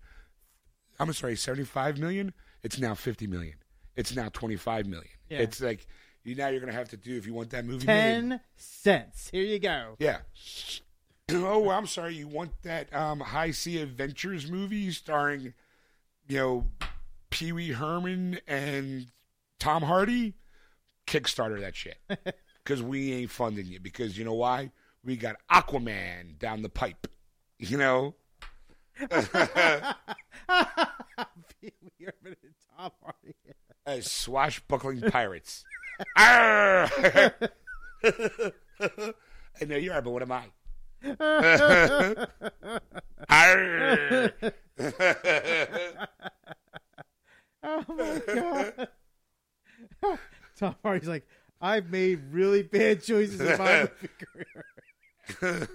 [1.00, 2.34] I'm sorry, 75 million.
[2.64, 3.56] It's now 50 million.
[3.96, 5.10] It's now 25 million.
[5.30, 5.40] Yeah.
[5.40, 5.88] It's like
[6.24, 7.94] you now you're gonna have to do if you want that movie made.
[7.96, 9.30] Ten cents.
[9.32, 9.96] Here you go.
[10.00, 10.20] Yeah.
[11.34, 12.16] Oh, I'm sorry.
[12.16, 15.54] You want that um, High Sea Adventures movie starring,
[16.28, 16.68] you know,
[17.30, 19.08] Pee Wee Herman and
[19.60, 20.34] Tom Hardy?
[21.08, 21.98] Kickstarter that shit
[22.64, 23.80] because we ain't funding you.
[23.80, 24.72] Because you know why?
[25.04, 27.08] We got Aquaman down the pipe.
[27.60, 28.16] You know.
[29.00, 29.08] Pee
[31.82, 33.36] Wee Herman and Tom Hardy.
[33.86, 35.64] as swashbuckling pirates.
[36.16, 37.32] I
[39.66, 40.46] know you are, but what am I?
[47.64, 48.88] Oh my god.
[50.58, 51.28] Tom Hardy's like,
[51.62, 53.90] I've made really bad choices in my
[55.40, 55.68] career.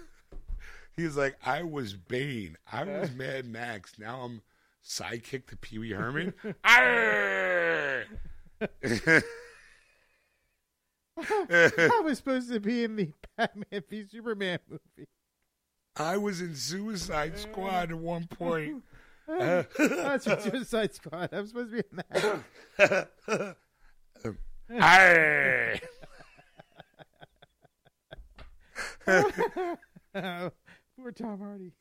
[0.96, 2.56] He's like, I was Bane.
[2.72, 3.98] I was Mad Max.
[3.98, 4.42] Now I'm
[4.84, 6.34] sidekick to Pee Wee Herman.
[6.64, 8.04] I
[12.02, 15.08] was supposed to be in the Batman v Superman movie.
[15.98, 18.82] I was in Suicide Squad at one point.
[19.26, 21.30] That's your Suicide Squad.
[21.32, 22.02] I'm supposed to be in
[22.78, 23.56] that.
[29.08, 29.70] Oh,
[30.96, 31.72] poor Tom Hardy.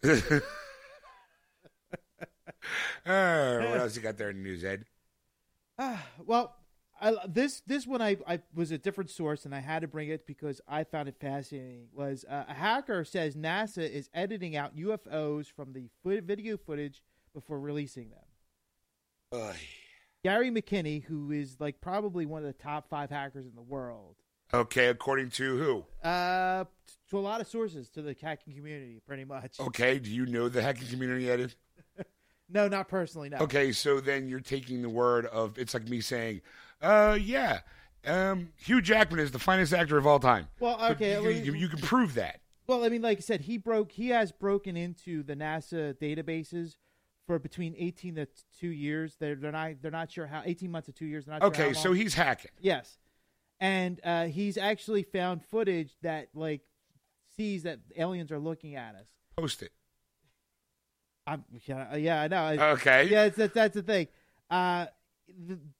[3.05, 4.85] Arr, what else you got there in the news, Ed?
[5.79, 6.55] Ah, well,
[7.01, 10.09] I, this this one I, I was a different source, and I had to bring
[10.09, 11.87] it because I found it fascinating.
[11.93, 17.01] Was uh, a hacker says NASA is editing out UFOs from the fo- video footage
[17.33, 18.19] before releasing them.
[19.33, 19.55] Ugh.
[20.23, 24.15] Gary McKinnon, who is like probably one of the top five hackers in the world,
[24.53, 26.07] Okay, according to who?
[26.07, 26.63] uh,
[27.09, 29.59] to a lot of sources to the hacking community, pretty much.
[29.59, 31.53] Okay, do you know the hacking community, Ed?
[32.47, 33.29] No, not personally.
[33.29, 33.37] No.
[33.39, 36.41] Okay, so then you're taking the word of it's like me saying,
[36.81, 37.59] uh, yeah,
[38.05, 40.47] um, Hugh Jackman is the finest actor of all time.
[40.59, 41.21] Well, okay.
[41.21, 42.41] you, you, you can prove that.
[42.67, 43.91] Well, I mean, like I said, he broke.
[43.91, 46.75] He has broken into the NASA databases
[47.27, 48.27] for between eighteen to
[48.59, 49.15] two years.
[49.19, 51.25] They're they're not they're not sure how eighteen months to two years.
[51.25, 52.51] They're not sure Okay, how so he's hacking.
[52.59, 52.97] yes,
[53.59, 56.61] and uh, he's actually found footage that like
[57.37, 59.07] sees that aliens are looking at us.
[59.37, 59.71] Post it.
[61.27, 62.47] I'm yeah, yeah I know.
[62.73, 63.09] Okay.
[63.09, 64.07] yeah, that's that's the thing.
[64.49, 64.87] Uh,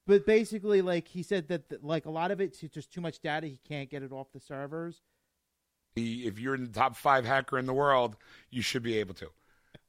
[0.08, 3.19] but basically, like he said that, that like a lot of it's just too much
[3.19, 3.47] data.
[3.47, 5.01] He can't get it off the servers.
[5.95, 8.17] If you're in the top five hacker in the world,
[8.49, 9.29] you should be able to.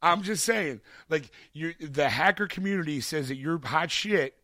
[0.02, 4.36] I'm just saying, like you, the hacker community says that you're hot shit.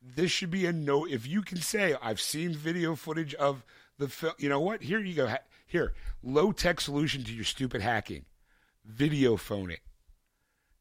[0.00, 1.04] This should be a no.
[1.04, 3.64] If you can say, I've seen video footage of
[3.98, 4.82] the film, you know what?
[4.82, 5.28] Here you go.
[5.28, 8.24] Ha- Here, low tech solution to your stupid hacking.
[8.84, 9.80] Video phone it.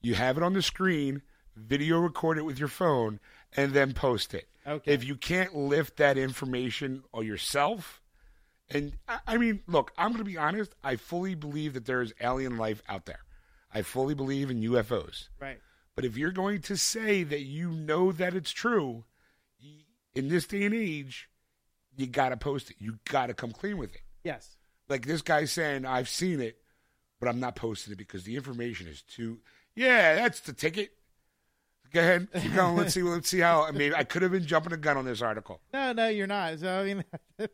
[0.02, 1.22] You have it on the screen.
[1.56, 3.20] Video record it with your phone,
[3.56, 4.48] and then post it.
[4.66, 4.94] Okay.
[4.94, 8.02] If you can't lift that information or yourself,
[8.70, 10.76] and I, I mean, look, I'm going to be honest.
[10.84, 13.20] I fully believe that there is alien life out there.
[13.74, 15.30] I fully believe in UFOs.
[15.40, 15.60] Right.
[15.96, 19.04] But if you're going to say that you know that it's true,
[20.14, 21.30] in this day and age,
[21.96, 22.78] you got to post it.
[22.80, 24.02] You got to come clean with it.
[24.24, 24.56] Yes.
[24.90, 26.58] Like this guy saying, I've seen it,
[27.20, 29.40] but I'm not posting it because the information is too.
[29.76, 30.92] Yeah, that's the ticket.
[31.94, 32.76] Go ahead, keep going.
[32.76, 33.04] Let's see.
[33.04, 33.64] Let's see how.
[33.64, 35.62] I mean, I could have been jumping a gun on this article.
[35.74, 36.60] No, no, you're not.
[36.60, 37.04] So I mean,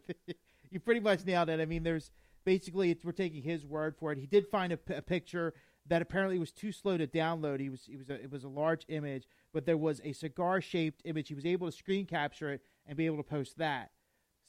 [0.69, 1.59] you pretty much nailed it.
[1.59, 2.11] I mean, there's
[2.45, 4.17] basically it's, we're taking his word for it.
[4.17, 5.53] He did find a, p- a picture
[5.87, 7.59] that apparently was too slow to download.
[7.59, 10.61] He was he was a, it was a large image, but there was a cigar
[10.61, 11.27] shaped image.
[11.29, 13.91] He was able to screen capture it and be able to post that.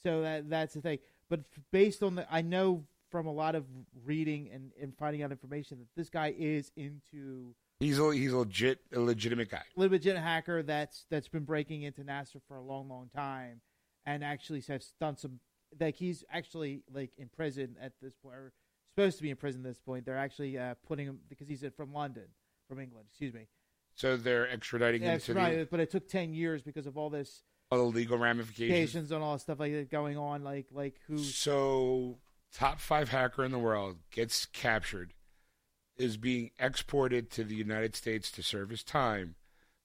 [0.03, 0.99] So that that's the thing.
[1.29, 3.65] But based on the, I know from a lot of
[4.05, 8.37] reading and, and finding out information that this guy is into He's a he's a
[8.37, 9.63] legit a legitimate guy.
[9.75, 13.61] legit hacker that's that's been breaking into NASA for a long, long time,
[14.05, 15.39] and actually has done some.
[15.79, 18.53] Like he's actually like in prison at this point, or
[18.95, 20.05] supposed to be in prison at this point.
[20.05, 22.25] They're actually uh, putting him because he's from London,
[22.67, 23.07] from England.
[23.11, 23.47] Excuse me.
[23.95, 25.69] So they're extraditing Yeah, him to right.
[25.69, 29.11] But it took ten years because of all this all the legal ramifications.
[29.11, 30.43] and all stuff like that going on.
[30.43, 31.17] Like like who?
[31.19, 32.17] So,
[32.53, 35.13] top five hacker in the world gets captured,
[35.99, 39.35] is being exported to the United States to serve his time,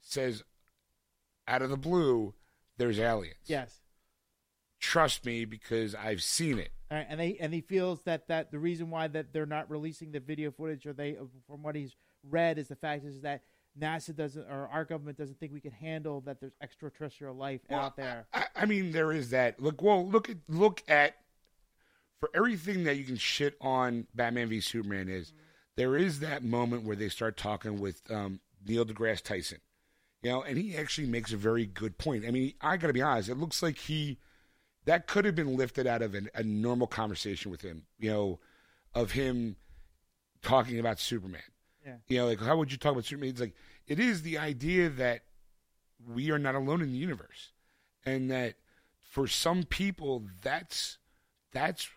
[0.00, 0.42] says
[1.46, 2.35] out of the blue,
[2.79, 3.37] there's aliens.
[3.46, 3.81] Yes.
[4.81, 6.70] Trust me because I've seen it.
[6.90, 10.12] Right, and they and he feels that that the reason why that they're not releasing
[10.12, 13.42] the video footage, or they uh, from what he's read, is the fact is that
[13.79, 17.96] NASA doesn't or our government doesn't think we can handle that there's extraterrestrial life out
[17.96, 18.27] there.
[18.33, 19.61] I, I mean, there is that.
[19.61, 21.16] Look, well, look at look at
[22.20, 25.38] for everything that you can shit on Batman v Superman is mm-hmm.
[25.76, 29.58] There is that moment where they start talking with um, Neil deGrasse Tyson,
[30.22, 32.24] you know, and he actually makes a very good point.
[32.26, 34.18] I mean, I got to be honest, it looks like he
[34.84, 38.38] that could have been lifted out of an, a normal conversation with him, you know,
[38.94, 39.56] of him
[40.42, 41.40] talking about Superman.
[41.84, 41.96] Yeah.
[42.08, 43.30] You know, like how would you talk about Superman?
[43.30, 43.54] It's like
[43.87, 45.22] it is the idea that
[46.06, 47.52] we are not alone in the universe,
[48.04, 48.54] and that
[49.10, 50.98] for some people that's
[51.52, 51.88] that's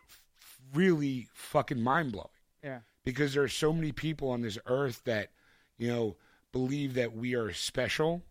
[0.73, 2.27] really fucking mind blowing
[2.63, 5.29] Yeah, because there are so many people on this earth that
[5.77, 6.17] you know
[6.51, 8.21] believe that we are special,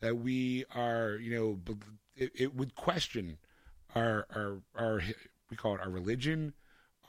[0.00, 1.74] that we are you know
[2.14, 3.38] it, it would question
[3.94, 5.02] our our our
[5.48, 6.52] we call it our religion,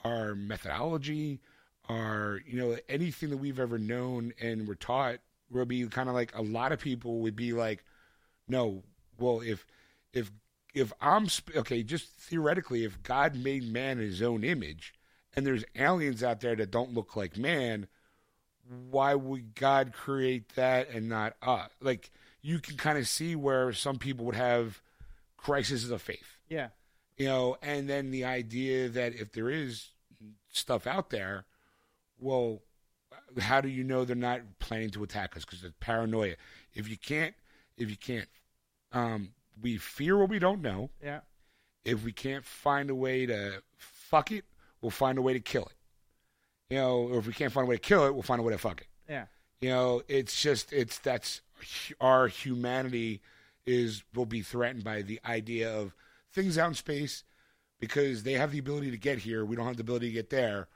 [0.05, 1.41] our methodology,
[1.89, 5.17] our you know anything that we've ever known and were taught
[5.51, 7.83] will be kind of like a lot of people would be like,
[8.47, 8.83] no,
[9.19, 9.65] well if
[10.13, 10.31] if
[10.73, 14.93] if I'm okay, just theoretically, if God made man in His own image,
[15.37, 17.87] and there's aliens out there that don't look like man,
[18.89, 21.69] why would God create that and not us?
[21.79, 24.81] Like you can kind of see where some people would have
[25.37, 26.69] crises of faith, yeah,
[27.15, 29.91] you know, and then the idea that if there is
[30.51, 31.45] stuff out there,
[32.19, 32.61] well,
[33.39, 35.45] how do you know they're not planning to attack us?
[35.45, 36.35] Because it's paranoia.
[36.73, 37.35] If you can't,
[37.77, 38.27] if you can't,
[38.91, 39.29] um,
[39.61, 40.89] we fear what we don't know.
[41.03, 41.19] yeah,
[41.85, 44.45] If we can't find a way to fuck it,
[44.81, 45.73] we'll find a way to kill it.
[46.69, 48.43] You know, or if we can't find a way to kill it, we'll find a
[48.43, 48.87] way to fuck it.
[49.09, 49.25] yeah,
[49.61, 51.41] You know, it's just it's that's
[52.01, 53.21] our humanity
[53.65, 55.93] is will be threatened by the idea of
[56.33, 57.23] things out in space
[57.79, 59.45] because they have the ability to get here.
[59.45, 60.67] We don't have the ability to get there.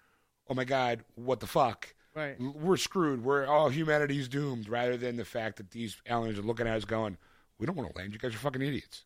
[0.49, 1.93] Oh my God, what the fuck?
[2.15, 2.35] right.
[2.39, 3.23] We're screwed.
[3.23, 4.67] We're all humanity's doomed.
[4.69, 7.17] Rather than the fact that these aliens are looking at us going,
[7.57, 8.11] "We don't want to land.
[8.13, 9.03] You guys are fucking idiots."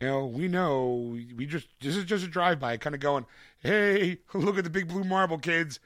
[0.00, 1.16] You know, we know.
[1.36, 3.26] We just this is just a drive by, kind of going,
[3.60, 5.80] "Hey, look at the big blue marble, kids."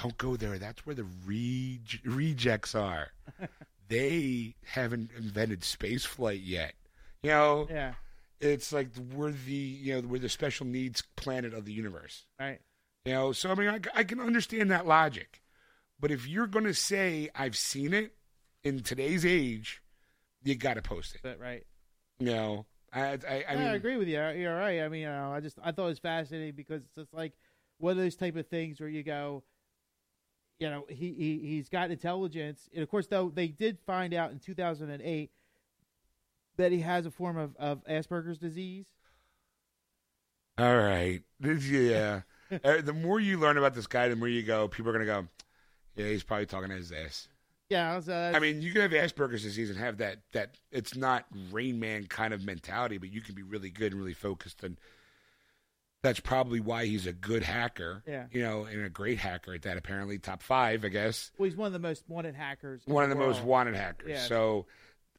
[0.00, 0.58] Don't go there.
[0.58, 3.08] That's where the rege- rejects are.
[3.88, 6.74] they haven't invented space flight yet.
[7.22, 7.94] You know, Yeah,
[8.40, 12.24] it's like we're the you know we're the special needs planet of the universe.
[12.38, 12.60] right.
[13.04, 15.42] You know, so I mean, I, I can understand that logic,
[15.98, 18.14] but if you're going to say I've seen it
[18.62, 19.82] in today's age,
[20.44, 21.20] you got to post it.
[21.22, 21.64] But right.
[22.18, 24.14] You know, I I, I mean, I agree with you.
[24.18, 24.80] You're right.
[24.80, 27.32] I mean, you know, I just I thought it was fascinating because it's just like
[27.78, 29.42] one of those type of things where you go,
[30.58, 34.32] you know, he, he he's got intelligence, and of course, though they did find out
[34.32, 35.30] in 2008
[36.56, 38.86] that he has a form of of Asperger's disease.
[40.58, 42.22] all right, This- yeah.
[42.64, 44.66] Uh, the more you learn about this guy, the more you go.
[44.66, 45.28] People are gonna go.
[45.94, 47.28] Yeah, he's probably talking his ass.
[47.70, 51.24] Yeah, that's- I mean, you can have Asperger's disease and have that that it's not
[51.50, 54.76] Rain Man kind of mentality, but you can be really good and really focused, and
[56.02, 58.02] that's probably why he's a good hacker.
[58.06, 58.26] Yeah.
[58.32, 59.76] you know, and a great hacker at that.
[59.76, 62.82] Apparently, top five, I guess, well, he's one of the most wanted hackers.
[62.86, 64.08] one of the most wanted hackers.
[64.10, 64.24] Yeah.
[64.26, 64.66] So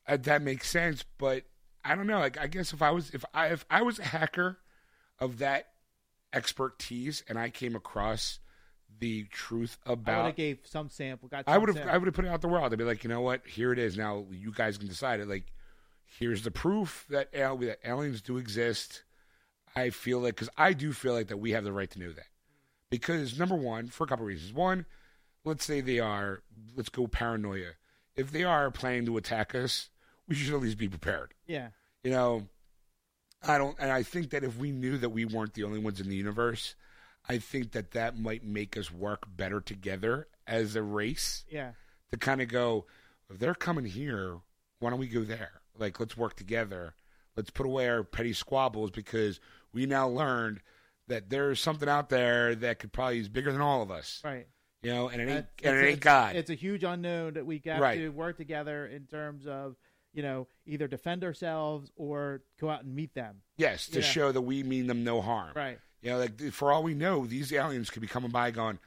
[0.07, 1.05] uh, that makes sense.
[1.17, 1.43] But
[1.85, 2.19] I don't know.
[2.19, 4.57] Like, I guess if I was if I if I was a hacker
[5.19, 5.67] of that
[6.33, 8.39] expertise and I came across
[9.01, 11.27] the truth I would about gave some sample.
[11.27, 11.87] Got I would have.
[11.87, 12.71] I would have put it out the world.
[12.71, 13.45] I'd be like, you know what?
[13.45, 13.97] Here it is.
[13.97, 15.27] Now you guys can decide it.
[15.27, 15.51] Like,
[16.19, 19.03] here's the proof that, al- that aliens do exist.
[19.75, 22.11] I feel like because I do feel like that we have the right to know
[22.11, 22.27] that.
[22.89, 24.53] Because number one, for a couple of reasons.
[24.53, 24.85] One,
[25.43, 26.43] let's say they are.
[26.75, 27.71] Let's go paranoia.
[28.15, 29.89] If they are planning to attack us,
[30.27, 31.33] we should at least be prepared.
[31.47, 31.69] Yeah,
[32.03, 32.47] You know,
[33.41, 35.99] I don't, and I think that if we knew that we weren't the only ones
[36.01, 36.75] in the universe,
[37.29, 41.71] I think that that might make us work better together as a race yeah,
[42.11, 42.85] to kind of go,
[43.29, 44.37] if they're coming here,
[44.79, 45.61] why don't we go there?
[45.77, 46.95] Like, let's work together.
[47.37, 49.39] Let's put away our petty squabbles because
[49.71, 50.59] we now learned
[51.07, 54.21] that there's something out there that could probably is bigger than all of us.
[54.23, 54.47] right.
[54.83, 56.35] You know, and it ain't and it ain't God.
[56.35, 57.99] It's a huge unknown that we got Right.
[57.99, 59.75] to work together in terms of
[60.11, 63.43] you know either defend ourselves or go out and meet them.
[63.57, 64.05] yes, to Yeah.
[64.05, 65.51] show that we mean them no harm.
[65.55, 65.79] Right.
[66.01, 68.79] You know, like for all we know, these aliens could be coming by going,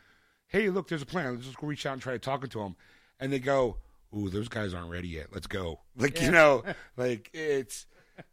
[0.48, 1.34] "Hey, look, there's a plan.
[1.34, 2.76] Let's just go reach out and try to talk to them."
[3.20, 3.76] And they go,
[4.16, 5.28] "Ooh, those guys aren't ready yet.
[5.32, 6.24] Let's go." Like Yeah.
[6.26, 6.62] you know,
[6.96, 7.86] like it's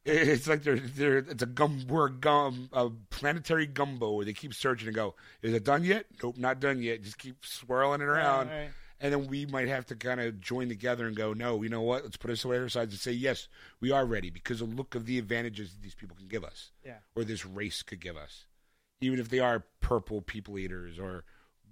[0.06, 4.34] it's like they're they're it's a gum we're a gum a planetary gumbo where they
[4.34, 6.06] keep searching and go, "Is it done yet?
[6.24, 8.48] Nope, not done yet." Just keep swirling it around.
[8.50, 8.70] Right, right.
[9.04, 11.82] And then we might have to kind of join together and go, no, you know
[11.82, 12.04] what?
[12.04, 13.48] Let's put us away our sides and say, yes,
[13.80, 16.44] we are ready because of the look of the advantages that these people can give
[16.44, 16.98] us Yeah.
[17.16, 18.46] or this race could give us.
[19.02, 21.24] Even if they are purple people eaters or,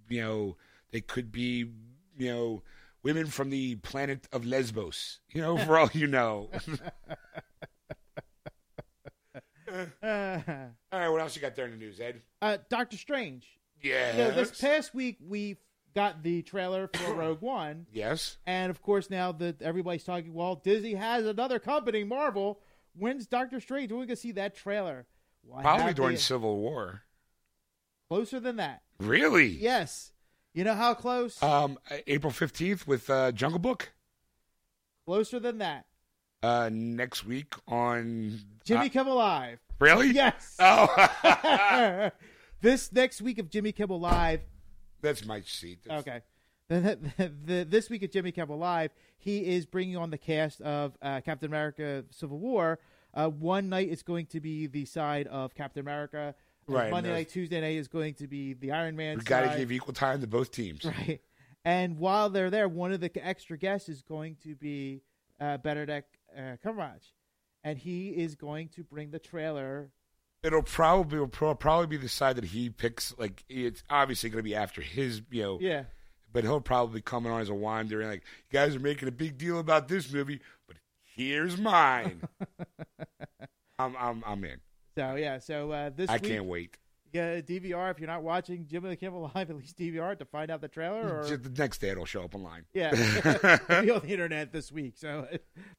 [0.09, 0.57] you know,
[0.91, 1.69] they could be,
[2.17, 2.63] you know,
[3.03, 6.49] women from the planet of Lesbos, you know, for all you know.
[9.71, 9.79] Uh,
[10.91, 12.21] all right, what else you got there in the news, Ed?
[12.41, 13.47] uh, Doctor Strange.
[13.81, 14.11] Yeah.
[14.11, 15.57] You know, this past week we
[15.95, 18.37] got the trailer for Rogue One, yes.
[18.45, 22.59] and of course now that everybody's talking, well, Disney has another company, Marvel.
[22.97, 23.91] When's Doctor Strange?
[23.91, 25.05] When we gonna see that trailer?
[25.43, 27.03] Well, Probably during the- Civil War.
[28.09, 28.81] Closer than that.
[28.99, 29.47] Really?
[29.47, 30.11] Yes.
[30.53, 31.41] You know how close?
[31.43, 33.91] Um, April 15th with uh, Jungle Book.
[35.05, 35.85] closer than that.
[36.43, 39.59] uh, next week on Jimmy uh, Kimmel Live.
[39.79, 40.09] really?
[40.11, 40.55] Yes.
[40.59, 40.89] Oh,
[42.61, 44.41] this next week of Jimmy Kimmel Live.
[45.01, 45.79] that's my seat.
[45.85, 46.21] That's- Okay.
[46.69, 51.49] This week of Jimmy Kimmel Live, he is bringing on the cast of uh, Captain
[51.49, 52.77] America: Civil War.
[53.11, 56.35] Uh, one night it's going to be the side of Captain America.
[56.69, 59.17] Right, Monday night, Tuesday night is going to be the Iron Man.
[59.17, 60.85] We got to give equal time to both teams.
[60.85, 61.21] Right.
[61.65, 65.01] And while they're there, one of the extra guests is going to be
[65.39, 67.11] uh, Benedict uh, Cumberbatch,
[67.63, 69.91] and he is going to bring the trailer.
[70.41, 73.13] It'll probably it'll pro- probably be the side that he picks.
[73.17, 75.57] Like it's obviously going to be after his, you know.
[75.59, 75.83] Yeah.
[76.31, 79.07] But he'll probably be coming on as a wander and like, you guys are making
[79.07, 82.21] a big deal about this movie, but here's mine.
[83.79, 84.59] I'm I'm I'm in.
[84.99, 85.39] So yeah.
[85.39, 86.77] So uh, this I week, can't wait.
[87.13, 90.51] a DVR if you're not watching Jimmy the Kimmel Live, at least DVR to find
[90.51, 91.21] out the trailer.
[91.21, 92.65] Or Just the next day it'll show up online.
[92.73, 94.95] yeah, it'll be on the internet this week.
[94.97, 95.25] So,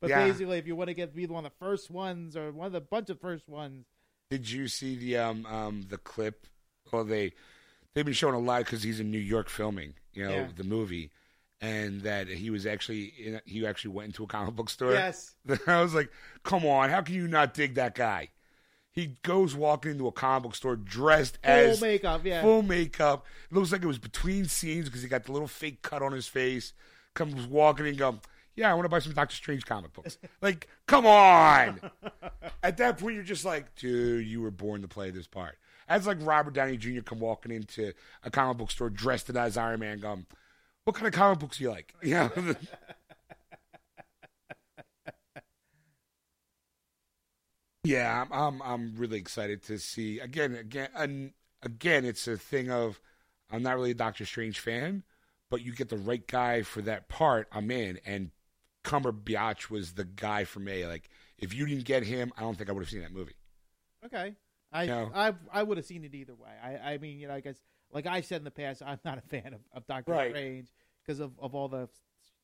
[0.01, 0.25] but Yeah.
[0.27, 2.73] basically, if you want to get be one of the first ones or one of
[2.73, 3.85] the bunch of first ones,
[4.31, 6.47] Did you see the um um the clip?
[6.91, 7.35] Well, they
[7.95, 10.49] they've been showing a lot because he's in New York filming, you know, Yeah.
[10.57, 11.11] the movie,
[11.61, 14.93] and that he was actually in, he actually went into a comic book store.
[14.95, 15.35] yes,
[15.67, 16.11] I was like,
[16.43, 18.31] come on, how can you not dig that guy?
[18.93, 22.23] He goes walking into a comic book store dressed full as makeup.
[22.25, 23.25] Yeah, full makeup.
[23.51, 26.13] It looks like it was between scenes because he got the little fake cut on
[26.13, 26.73] his face.
[27.15, 28.19] Comes walking and go,
[28.57, 30.19] yeah, I want to buy some Doctor Strange comic books.
[30.43, 31.81] like, come on.
[32.63, 35.57] At that point, you're just like, dude, you were born to play this part.
[35.89, 37.01] That's like Robert Downey Jr.
[37.01, 40.27] come walking into a comic book store dressed as Iron Man, going,
[40.85, 41.95] what kind of comic books do you like?
[42.03, 42.31] You
[47.85, 52.05] yeah, I'm, I'm I'm really excited to see again again and again.
[52.05, 53.01] It's a thing of
[53.51, 55.03] I'm not really a Doctor Strange fan,
[55.51, 57.49] but you get the right guy for that part.
[57.53, 58.31] I'm in, and
[58.85, 60.87] Cumberbatch was the guy for me.
[60.87, 61.09] Like
[61.39, 63.37] if you didn't get him, I don't think I would have seen that movie.
[64.05, 64.35] Okay.
[64.73, 65.11] I No.
[65.15, 66.51] I I would have seen it either way.
[66.63, 67.57] I I mean, you know, I guess
[67.93, 70.31] like I said in the past, I'm not a fan of, of Doctor Right.
[70.31, 70.69] Strange
[71.05, 71.89] because of, of all the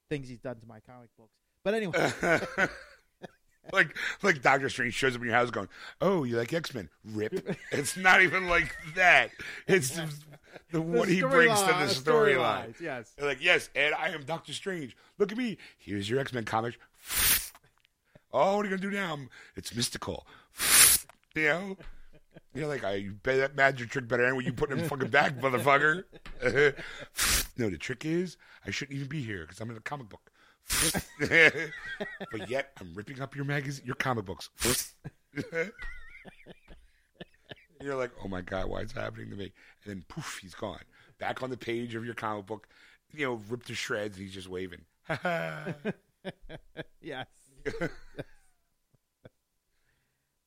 [0.08, 1.36] things he's done to my comic books.
[1.62, 2.12] But anyway,
[3.72, 5.68] like like Doctor Strange shows up in your house going,
[6.00, 6.88] "Oh, you like X Men?
[7.04, 9.30] Rip." it's not even like that.
[9.66, 10.24] It's just
[10.70, 12.74] the, what he brings to the storyline.
[12.74, 13.12] storylines, Yes.
[13.16, 14.96] They're like, "Yes, Ed, I am Doctor Strange.
[15.18, 15.58] Look at me.
[15.78, 16.78] Here's your X Men comic."
[18.32, 19.18] oh, what are you gonna do now?
[19.54, 20.26] It's mystical.
[21.34, 21.76] you know.
[22.54, 25.08] You're like, I bet that magic trick better than what you put in the fucking
[25.08, 26.04] back, motherfucker.
[27.58, 30.30] no, the trick is I shouldn't even be here because I'm in a comic book.
[31.20, 34.50] But yet I'm ripping up your magazine, your comic books.
[37.80, 39.52] You're like, oh my god, why is it happening to me?
[39.84, 40.80] And then poof, he's gone.
[41.18, 42.66] Back on the page of your comic book,
[43.12, 44.16] you know, ripped to shreds.
[44.16, 44.82] And he's just waving.
[47.00, 47.26] Yes.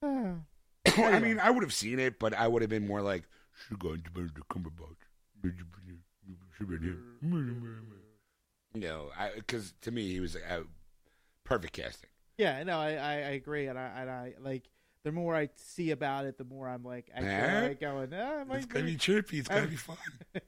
[0.04, 3.24] I mean, I would have seen it, but I would have been more like,
[3.68, 4.98] should go into the Cumberbatch.
[8.74, 10.62] You know, because to me, he was uh,
[11.44, 12.10] perfect casting.
[12.38, 14.64] Yeah, no, I, I, I agree, and I, and I like
[15.04, 17.68] the more I see about it, the more I'm like, I Eh?
[17.70, 19.40] like going, ah, it might It's gonna be- be trippy.
[19.40, 19.98] It's gonna be fun.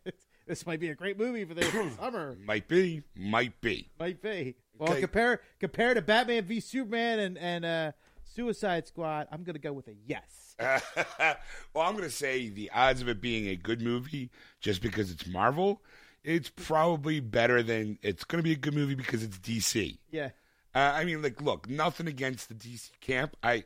[0.48, 1.64] this might be a great movie for the
[2.00, 2.38] summer.
[2.46, 3.02] Might be.
[3.16, 3.90] Might be.
[4.00, 4.56] Might be.
[4.78, 5.02] Well, Okay.
[5.02, 7.92] compare compare to Batman v Superman and and uh,
[8.24, 9.28] Suicide Squad.
[9.32, 10.56] I'm gonna go with a yes.
[10.60, 15.10] well, I'm going to say the odds of it being a good movie just because
[15.10, 15.82] it's Marvel,
[16.24, 19.98] it's probably better than it's going to be a good movie because it's DC.
[20.12, 20.30] Yeah,
[20.74, 23.36] Uh, I mean, like, look, nothing against the DC camp.
[23.44, 23.64] I,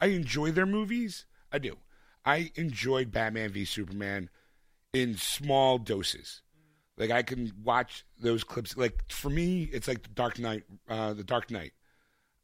[0.00, 1.26] I enjoy their movies.
[1.52, 1.76] I do.
[2.24, 4.30] I enjoyed Batman v Superman
[4.92, 6.42] in small doses.
[6.96, 8.76] Like I can watch those clips.
[8.76, 10.64] Like for me, it's like the Dark Knight.
[10.88, 11.72] Uh, the Dark Knight.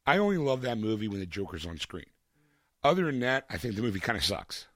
[0.05, 2.05] I only love that movie when the Joker's on screen.
[2.83, 4.67] Other than that, I think the movie kind of sucks.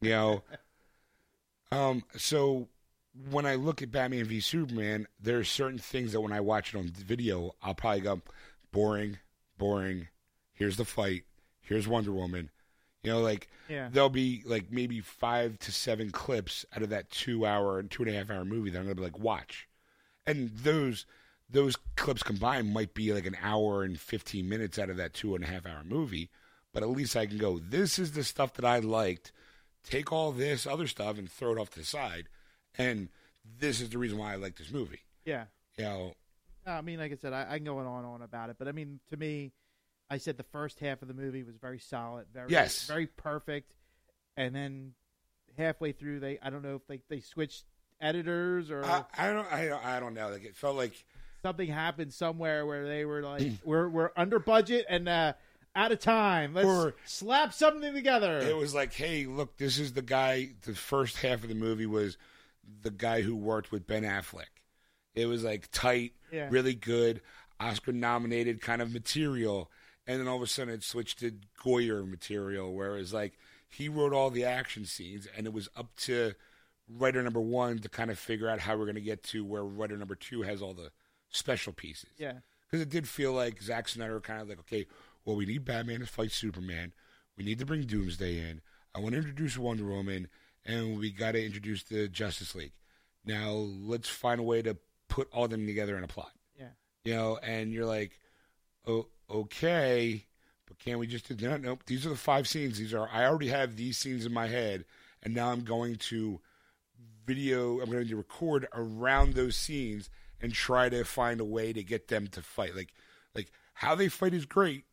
[0.00, 0.42] You know.
[1.72, 2.04] um.
[2.16, 2.68] So
[3.30, 6.74] when I look at Batman v Superman, there are certain things that when I watch
[6.74, 8.22] it on video, I'll probably go,
[8.72, 9.18] boring,
[9.58, 10.08] boring.
[10.52, 11.24] Here's the fight.
[11.60, 12.50] Here's Wonder Woman.
[13.02, 17.10] You know, like yeah, there'll be like maybe five to seven clips out of that
[17.10, 19.68] two hour and two and a half hour movie that I'm gonna be like, watch.
[20.26, 21.06] And those
[21.48, 25.34] those clips combined might be like an hour and fifteen minutes out of that two
[25.34, 26.30] and a half hour movie.
[26.72, 29.32] But at least I can go, this is the stuff that I liked.
[29.84, 32.28] Take all this other stuff and throw it off to the side.
[32.78, 33.08] And
[33.58, 35.00] this is the reason why I like this movie.
[35.24, 35.44] yeah.
[35.78, 36.14] You know,
[36.66, 38.66] I mean, like I said, I, I can go on and on about it, but
[38.66, 39.52] I mean, to me,
[40.10, 42.86] I said the first half of the movie was very solid, very Yes.
[42.86, 43.74] very perfect,
[44.38, 44.92] and then
[45.58, 47.64] halfway through, they I don't know if they they switched
[48.00, 50.28] editors or I, I don't I don't I don't know.
[50.30, 50.92] Like it felt like
[51.42, 55.34] something happened somewhere where they were like, we're we're under budget and uh,
[55.74, 56.54] out of time.
[56.54, 58.38] Let's Or- slap something together.
[58.38, 60.50] it was like, hey, look, this is the guy.
[60.62, 62.16] The first half of the movie was
[62.82, 64.50] the guy who worked with Ben Affleck.
[65.14, 66.48] It was like tight, Yeah.
[66.50, 67.20] really good,
[67.58, 69.70] Oscar nominated kind of material.
[70.06, 71.32] And then all of a sudden it switched to
[71.64, 73.34] Goyer material, where it was like
[73.68, 76.34] he wrote all the action scenes, and it was up to
[76.88, 79.64] writer number one to kind of figure out how we're going to get to where
[79.64, 80.92] writer number two has all the
[81.30, 84.86] special pieces yeah, because it did feel like Zack Snyder kind of like, okay,
[85.24, 86.92] well, we need Batman to fight Superman.
[87.36, 88.60] We need to bring Doomsday in.
[88.94, 90.28] I want to introduce Wonder Woman,
[90.66, 92.72] and we got to introduce the Justice League.
[93.24, 94.76] Now let's find a way to
[95.08, 96.32] put all them together in a plot.
[96.58, 96.68] yeah,
[97.04, 98.18] You know, and you're like,
[98.86, 100.26] oh, okay,
[100.66, 101.82] but can we just do no, nope?
[101.86, 102.78] These are the five scenes.
[102.78, 104.84] These are I already have these scenes in my head,
[105.22, 106.40] and now I'm going to
[107.24, 107.80] video.
[107.80, 110.10] I'm going to record around those scenes
[110.40, 112.76] and try to find a way to get them to fight.
[112.76, 112.92] Like,
[113.34, 114.84] like how they fight is great.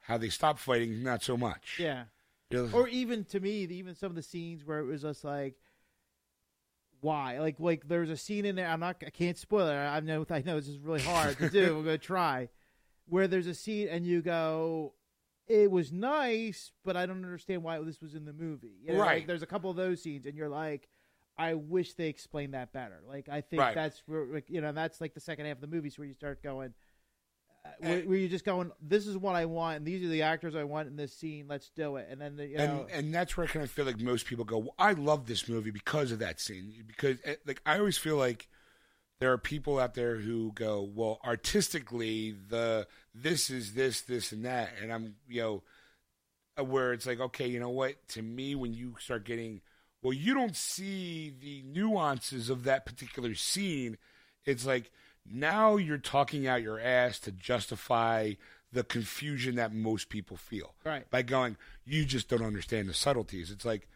[0.00, 1.76] How they stop fighting, not so much.
[1.78, 2.04] yeah.
[2.50, 5.56] Know, Or even to me, even some of the scenes where it was just like,
[7.00, 7.38] why?
[7.38, 8.66] Like, like there's a scene in there.
[8.66, 8.96] I'm not.
[9.06, 9.74] I can't spoil it.
[9.74, 10.24] I know.
[10.30, 11.76] I know this is really hard to do.
[11.78, 12.48] I'm gonna try.
[13.06, 14.94] Where there's a scene and you go,
[15.46, 18.76] it was nice, but I don't understand why this was in the movie.
[18.82, 19.26] You know, like, Right.
[19.26, 20.88] there's a couple of those scenes, and you're like,
[21.38, 23.00] I wish they explained that better.
[23.06, 23.74] Like, I think Right.
[23.74, 26.14] that's where, like, you know, that's like the second half of the movies where you
[26.14, 26.74] start going.
[27.78, 30.22] Where, And- where you're just going, this is what I want, and these are the
[30.22, 31.46] actors I want in this scene.
[31.48, 33.70] Let's do it, and then the, you know, and and that's where I kind of
[33.70, 34.58] feel like most people go.
[34.58, 36.84] Well, I love this movie because of that scene.
[36.86, 38.48] Because eh, like I always feel like
[39.20, 44.44] there are people out there who go, well, artistically, the this is this, this, and
[44.44, 45.62] that, and I'm you know
[46.58, 47.96] uh, where it's like, okay, you know what?
[48.10, 49.60] To me, when you start getting,
[50.02, 53.98] well, you don't see the nuances of that particular scene.
[54.44, 54.90] It's like
[55.30, 58.32] now you're talking out your ass to justify
[58.72, 61.08] the confusion that most people feel right.
[61.10, 61.56] by going,
[61.86, 63.50] you just don't understand the subtleties.
[63.50, 63.88] It's like,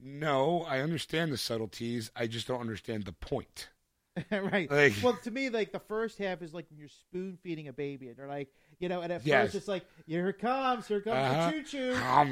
[0.00, 2.10] no, I understand the subtleties.
[2.16, 3.68] I just don't understand the point.
[4.30, 4.70] right.
[4.70, 7.72] Like- well, to me, like the first half is like when you're spoon feeding a
[7.72, 9.46] baby, and they're like, you know, and at Yes.
[9.46, 11.50] first it's like, here it comes, here comes Uh-huh.
[11.50, 11.78] the choo choo,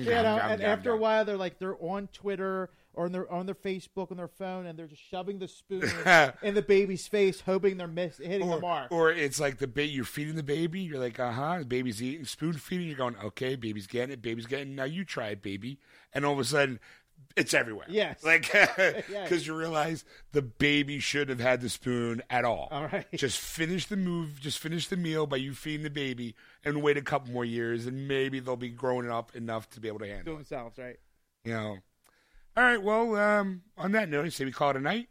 [0.01, 3.47] you know, and after a while they're like they're on Twitter or on their on
[3.47, 5.82] their Facebook on their phone, and they're just shoving the spoon
[6.43, 8.90] in the baby's face, hoping they're miss hitting the mark.
[8.93, 10.80] or it's like the baby you're feeding the baby.
[10.80, 11.59] You're like, uh huh.
[11.61, 12.86] The baby's eating spoon feeding.
[12.86, 14.22] You're going, okay, baby's getting it.
[14.22, 14.72] Baby's getting.
[14.72, 14.76] it.
[14.76, 15.78] Now you try it, baby.
[16.12, 16.80] And all of a sudden,
[17.36, 17.86] it's everywhere.
[17.88, 18.22] Yes.
[18.24, 18.53] like
[19.09, 22.68] because you realize the baby should have had the spoon at all.
[22.70, 23.07] All right.
[23.14, 24.40] Just finish the move.
[24.40, 26.34] Just finish the meal by you feeding the baby,
[26.64, 29.88] and wait a couple more years, and maybe they'll be growing up enough to be
[29.88, 30.24] able to handle.
[30.24, 30.36] to it.
[30.36, 30.97] themselves, right?
[31.45, 31.76] You know.
[32.57, 32.83] All right.
[32.83, 35.09] Well, um, on that note, I say we call it a night.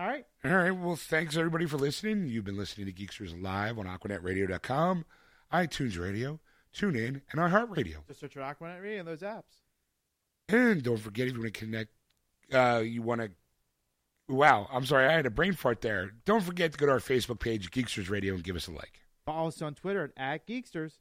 [0.00, 0.26] All right.
[0.44, 0.70] All right.
[0.72, 2.26] Well, thanks everybody for listening.
[2.26, 5.04] You've been listening to Geeksters Live on AquanetRadio.com,
[5.52, 6.40] iTunes Radio,
[6.74, 8.06] TuneIn, and iHeartRadio.
[8.08, 9.62] Just search for Aquanet Radio and those apps.
[10.48, 11.90] And don't forget if you want to connect,
[12.52, 13.30] uh, you want to.
[14.28, 16.10] Wow, I'm sorry, I had a brain fart there.
[16.24, 19.00] Don't forget to go to our Facebook page, Geeksters Radio, and give us a like.
[19.24, 20.98] Follow us on Twitter at, at Geeksters.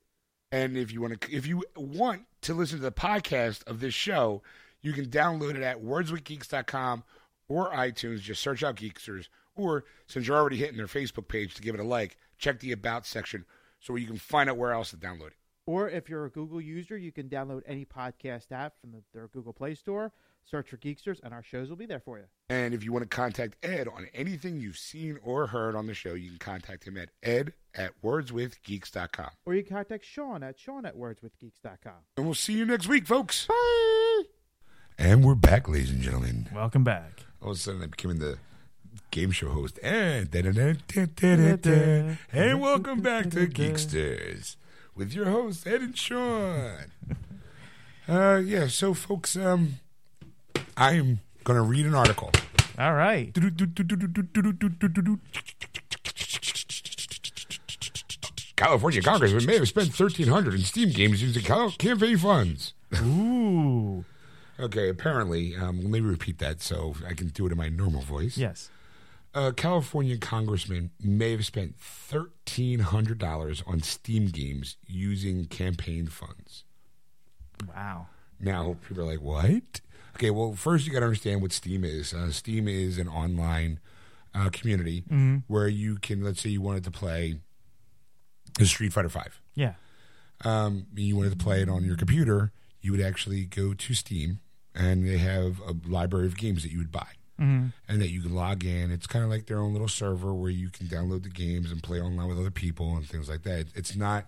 [0.51, 3.93] And if you want to, if you want to listen to the podcast of this
[3.95, 4.41] show,
[4.85, 7.03] you can download it at wordswithgeeks.com
[7.47, 8.19] or iTunes.
[8.19, 9.29] Just search out Geeksters.
[9.55, 12.71] Or since you're already hitting their Facebook page to give it a like, check the
[12.71, 13.45] About section
[13.79, 15.33] so you can find out where else to download it.
[15.65, 19.27] Or if you're a Google user, you can download any podcast app from the, their
[19.27, 20.13] Google Play Store.
[20.43, 22.25] Search for Geeksters, and our shows will be there for you.
[22.51, 25.95] And if you want to contact Ed on anything you've seen or heard on the
[25.95, 29.31] show, you can contact him at ed at wordswithgeeks.com.
[29.47, 31.93] Or you can contact Sean at Sean at wordswithgeeks.com.
[32.17, 33.47] And we'll see you next week, folks.
[33.47, 34.04] Bye.
[34.97, 36.47] And we're back, ladies and gentlemen.
[36.53, 37.25] Welcome back.
[37.41, 38.37] All of a sudden, I became the
[39.11, 39.77] game show host.
[39.83, 42.17] And, and
[42.61, 44.55] welcome back to Geeksters
[44.95, 46.91] with your hosts, Ed and Sean.
[48.07, 49.79] Uh, yeah, so, folks, um,
[50.77, 52.31] I'm going to read an article.
[52.79, 53.33] All right.
[58.55, 62.73] California congressman may have spent thirteen hundred in Steam games using campaign funds.
[63.01, 64.05] Ooh.
[64.59, 68.01] Okay, apparently, um, let me repeat that so I can do it in my normal
[68.01, 68.37] voice.
[68.37, 68.69] Yes.
[69.33, 76.63] A California congressman may have spent thirteen hundred dollars on Steam games using campaign funds.
[77.67, 78.07] Wow.
[78.39, 79.81] Now people are like, "What?"
[80.15, 82.13] Okay, well, first you got to understand what Steam is.
[82.13, 83.79] Uh, Steam is an online
[84.33, 85.03] uh, community
[85.47, 87.35] where you can, let's say, you wanted to play
[88.63, 89.41] Street Fighter Five.
[89.55, 89.73] Yeah.
[90.45, 92.51] um, you wanted to play it on your computer,
[92.81, 94.39] you would actually go to Steam,
[94.75, 97.07] and they have a library of games that you would buy,
[97.39, 97.67] Mm-hmm.
[97.89, 98.91] and that you can log in.
[98.91, 101.83] It's kind of like their own little server where you can download the games and
[101.83, 103.65] play online with other people and things like that.
[103.75, 104.25] It's not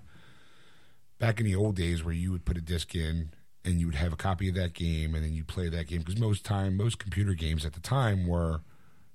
[1.19, 3.29] back in the old days where you would put a disc in
[3.63, 5.99] and you would have a copy of that game and then you'd play that game
[5.99, 8.61] because most time most computer games at the time were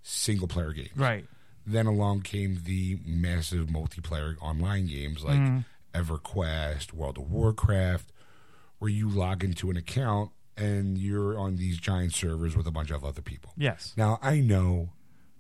[0.03, 0.91] single player games.
[0.97, 1.27] Right.
[1.67, 5.39] Then along came the massive multiplayer online games like
[5.95, 8.11] EverQuest, World of Warcraft,
[8.79, 12.91] where you log into an account and you're on these giant servers with a bunch
[12.91, 13.53] of other people.
[13.57, 13.95] Yes.
[13.97, 14.91] Now, I know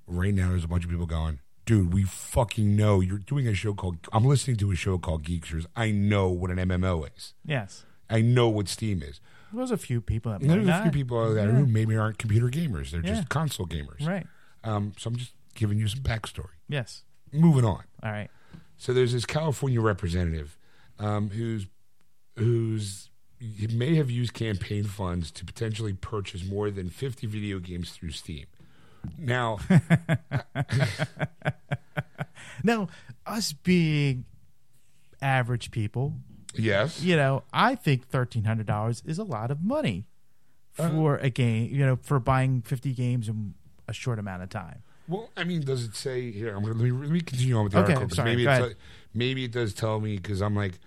[0.06, 3.54] right now there's a bunch of people going, dude, we fucking know you're doing a
[3.54, 5.66] show called, I'm listening to a show called Geeksters.
[5.76, 7.34] I know what an MMO is.
[7.44, 7.84] Yes.
[8.10, 9.20] I know what Steam is.
[9.52, 12.90] There's a few people that there's a few people there who maybe aren't computer gamers.
[12.90, 13.16] They're Yeah.
[13.16, 14.06] just console gamers.
[14.06, 14.26] Right.
[14.64, 16.56] Um, so I'm just giving you some backstory.
[16.68, 17.02] Yes.
[17.32, 17.84] Moving on.
[18.02, 18.30] All right.
[18.78, 20.56] So there's this California representative
[20.98, 21.66] um, who's
[22.36, 23.10] who's
[23.58, 28.10] he may have used campaign funds to potentially purchase more than 50 video games through
[28.12, 28.46] Steam.
[29.18, 29.58] Now,
[32.64, 32.88] Now,
[33.26, 34.24] us being
[35.20, 36.14] average people,
[36.54, 40.06] yes, you know, I think thirteen hundred dollars is a lot of money
[40.78, 40.90] uh-huh.
[40.90, 41.70] for a game.
[41.72, 43.54] You know, for buying fifty games in
[43.88, 44.82] a short amount of time.
[45.08, 46.54] well, I mean, does it say here?
[46.54, 48.14] I'm gonna let me, let me continue on with the Okay, article.
[48.14, 48.76] sorry, maybe go it
[49.14, 50.78] maybe it does tell me because I'm like,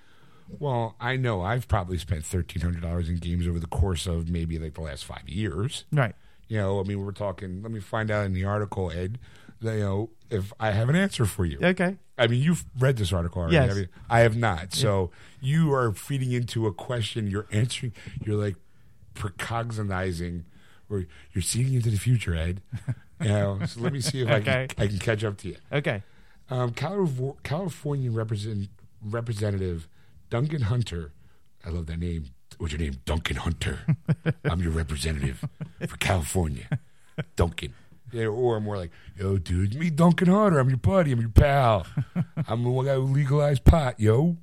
[0.47, 4.29] well, I know I've probably spent thirteen hundred dollars in games over the course of
[4.29, 5.85] maybe like the last five years.
[5.91, 6.15] Right.
[6.47, 7.61] You know, I mean, we're talking.
[7.63, 9.19] Let me find out in the article, Ed.
[9.61, 11.57] That, you know, if I have an answer for you.
[11.61, 11.97] Okay.
[12.17, 13.55] I mean, you've read this article already.
[13.55, 13.69] Yes.
[13.69, 13.87] have you?
[14.09, 14.73] I have not.
[14.73, 17.27] So you are feeding into a question.
[17.27, 17.93] You're answering.
[18.23, 18.55] You're like
[19.15, 20.43] precognizing,
[20.89, 22.61] or you're seeing into the future, Ed.
[23.21, 23.59] You know.
[23.65, 25.55] So let me see if I can I can catch up to you.
[25.71, 26.03] Okay.
[26.49, 28.67] Um, California, California represent,
[29.01, 29.87] representative
[30.35, 31.13] Duncan Hunter.
[31.65, 32.25] I love that name.
[32.57, 32.97] What's your name?
[33.05, 33.79] Duncan Hunter.
[34.43, 35.45] I'm your representative
[35.87, 36.67] for California.
[37.37, 37.73] Duncan.
[38.11, 40.59] Yeah, or more like, yo, dude, me, Duncan Hunter.
[40.59, 41.13] I'm your buddy.
[41.13, 41.87] I'm your pal.
[42.47, 44.35] I'm the one guy who legalized pot, yo.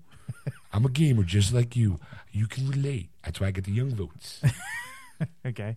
[0.73, 1.99] I'm a gamer just like you.
[2.31, 3.11] You can relate.
[3.23, 4.41] That's why I get the young votes.
[5.47, 5.77] Okay.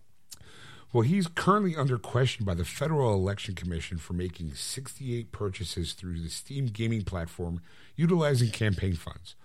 [0.92, 6.20] Well, he's currently under question by the Federal Election Commission for making 68 purchases through
[6.20, 7.60] the Steam gaming platform
[7.94, 9.36] utilizing campaign funds.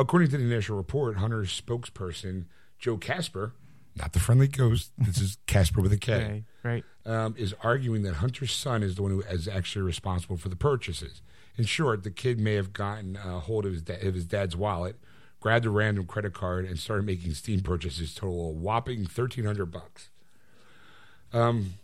[0.00, 2.46] According to the initial report, Hunter's spokesperson,
[2.78, 3.52] Joe Kasper,
[3.96, 6.84] not the friendly ghost, this is Casper with a K, Okay, right.
[7.04, 10.56] um, is arguing that Hunter's son is the one who is actually responsible for the
[10.56, 11.20] purchases.
[11.58, 14.56] In short, the kid may have gotten a hold of his, da- of his dad's
[14.56, 14.96] wallet,
[15.40, 19.66] grabbed a random credit card, and started making Steam purchases total a whopping thirteen hundred
[19.66, 20.08] bucks.
[21.32, 21.74] Um,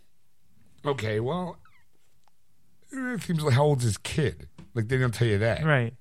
[0.85, 1.57] okay, well,
[2.91, 4.47] it seems like how old is this kid?
[4.73, 5.93] Like they don't tell you that, Right.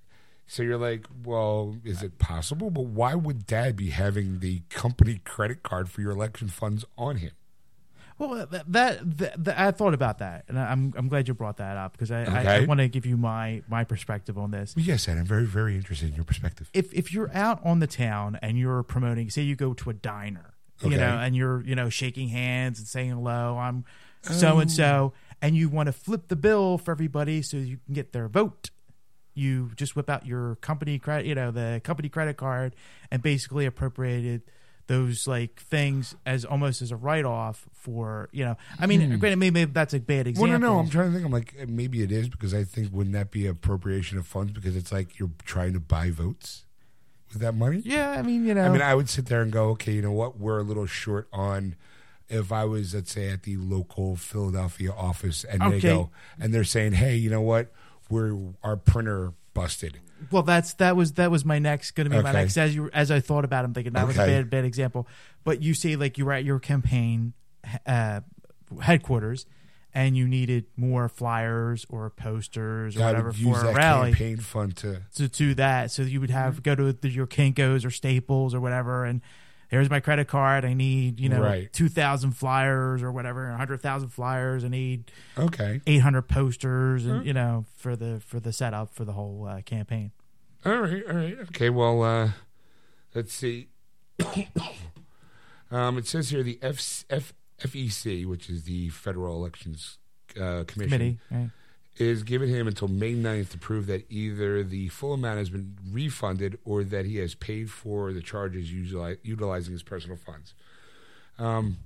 [0.47, 2.71] So you're like, well, is it possible?
[2.71, 7.17] But why would dad be having the company credit card for your election funds on
[7.17, 7.33] him?
[8.19, 11.59] Well, that, that, that, that- I thought about that, and I'm I'm glad you brought
[11.59, 14.73] that up because I, I, I want to give you my my perspective on this.
[14.75, 16.71] Yes, Ed, I'm very, very interested in your perspective.
[16.73, 19.93] If if you're out on the town and you're promoting, say you go to a
[19.93, 23.85] diner, you know, and you're you know shaking hands and saying hello, I'm
[24.23, 27.93] so and so, and you want to flip the bill for everybody so you can
[27.95, 28.71] get their vote.
[29.37, 32.75] You just whip out your company credit, you know, the company credit card,
[33.11, 34.43] and basically appropriated
[34.89, 38.57] those like things as almost as a write off for you know.
[38.79, 40.41] I mean, granted, maybe that's a bad Hmm.
[40.41, 40.59] Well, example.
[40.71, 40.79] no, no.
[40.81, 41.27] I'm trying to think.
[41.27, 44.77] I'm like, maybe it is because I think wouldn't that be appropriation of funds because
[44.77, 46.65] it's like you're trying to buy votes
[47.33, 47.83] with that money?
[47.85, 50.03] Yeah, I mean, you know, I mean, I would sit there and go, okay, you
[50.03, 50.39] know what?
[50.39, 51.75] We're a little short on.
[52.29, 56.11] If I was, let's say, at the local Philadelphia office, and they go
[56.41, 57.73] and they're saying, "Hey, you know what?
[58.11, 59.99] We're our printer busted."
[60.31, 62.39] Well, that's that was that was my next going to be my Okay.
[62.41, 63.65] next as you as I thought about.
[63.65, 64.33] it, I'm thinking that was a Okay.
[64.33, 65.07] bad bad example.
[65.45, 67.35] But you say like you were at your campaign
[67.87, 68.21] uh,
[68.81, 69.47] headquarters
[69.95, 73.77] and you needed more flyers or posters or I whatever would use for a that
[73.77, 75.03] rally campaign fund to.
[75.17, 75.91] to do that.
[75.91, 79.21] So you would have go to the, your Kinkos or Staples or whatever, and
[79.69, 80.65] here's my credit card.
[80.65, 81.73] I need you know Right.
[81.73, 84.65] two thousand flyers or whatever, hundred thousand flyers.
[84.65, 89.05] I need Okay, eight hundred posters, and you know for the for the setup for
[89.05, 90.13] the whole uh, campaign.
[90.65, 91.71] all right, all right, okay.
[91.71, 92.31] Well, uh,
[93.15, 93.69] let's see.
[95.71, 99.99] um, it says here the F, F, FEC, which is the Federal Elections
[100.37, 101.51] uh, Commission, Committee, right?
[101.99, 105.77] Is giving him until May 9th to prove that either the full amount has been
[105.91, 110.53] refunded or that he has paid for the charges utili- utilizing his personal funds.
[111.39, 111.79] Um,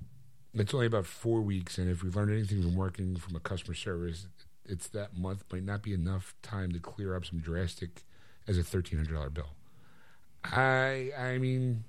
[0.53, 3.73] it's only about four weeks, and if we've learned anything from working from a customer
[3.73, 4.27] service,
[4.65, 8.03] it's that month might not be enough time to clear up some drastic
[8.47, 9.49] as a thirteen hundred dollar bill.
[10.43, 11.83] I I mean,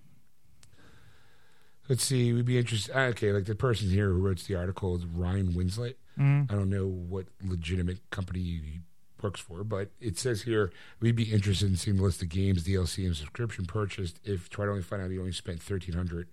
[1.89, 2.33] let's see.
[2.33, 2.97] We'd be interested.
[2.97, 5.95] Okay, like the person here who wrote the article is Ryan Winslett.
[6.19, 6.53] Mm-hmm.
[6.53, 8.81] I don't know what legitimate company he
[9.23, 12.65] works for, but it says here we'd be interested in seeing the list of games,
[12.65, 14.19] DLC, and subscription purchased.
[14.25, 16.29] If try to only find out he only spent thirteen hundred.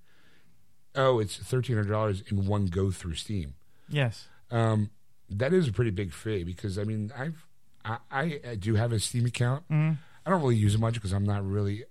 [0.96, 3.56] Oh, it's thirteen hundred dollars in one go through Steam.
[3.88, 4.28] Yes.
[4.52, 4.90] Um,
[5.30, 7.46] that is a pretty big fee because I mean I've
[7.86, 9.64] I, I, do have a Steam account.
[9.70, 9.94] Mm-hmm.
[10.26, 11.86] I don't really use it much because I'm not really.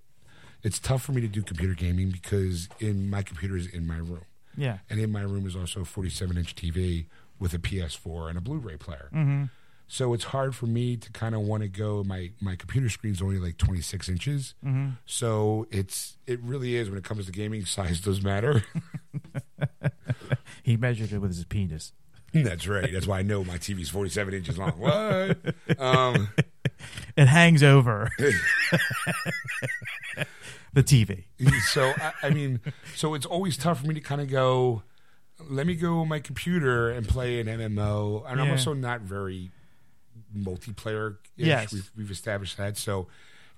[0.62, 3.96] It's tough for me to do computer gaming because in my computer is in my
[3.98, 4.24] room,
[4.56, 4.78] Yeah.
[4.90, 7.06] and in my room is also a 47 inch TV
[7.38, 9.08] with a PS4 and a Blu-ray player.
[9.14, 9.44] Mm-hmm.
[9.90, 12.04] So it's hard for me to kind of want to go.
[12.04, 14.90] My my computer screen's only like 26 inches, Mm-hmm.
[15.06, 17.64] so it's it really is when it comes to gaming.
[17.64, 18.64] Size does matter.
[20.62, 21.92] He measured it with his penis.
[22.34, 22.92] That's right.
[22.92, 24.72] That's why I know my TV's 47 inches long.
[24.72, 25.38] What?
[25.78, 26.28] Um,
[27.16, 28.10] It hangs over
[30.72, 31.24] the TV.
[31.72, 32.60] so I, I mean,
[32.94, 34.82] so it's always tough for me to kind of go.
[35.48, 39.50] Let me go on my computer and play an MMO, and I'm also not very
[40.36, 41.16] multiplayer.
[41.36, 41.72] Yes.
[41.72, 42.76] we've, we've established that.
[42.76, 43.06] So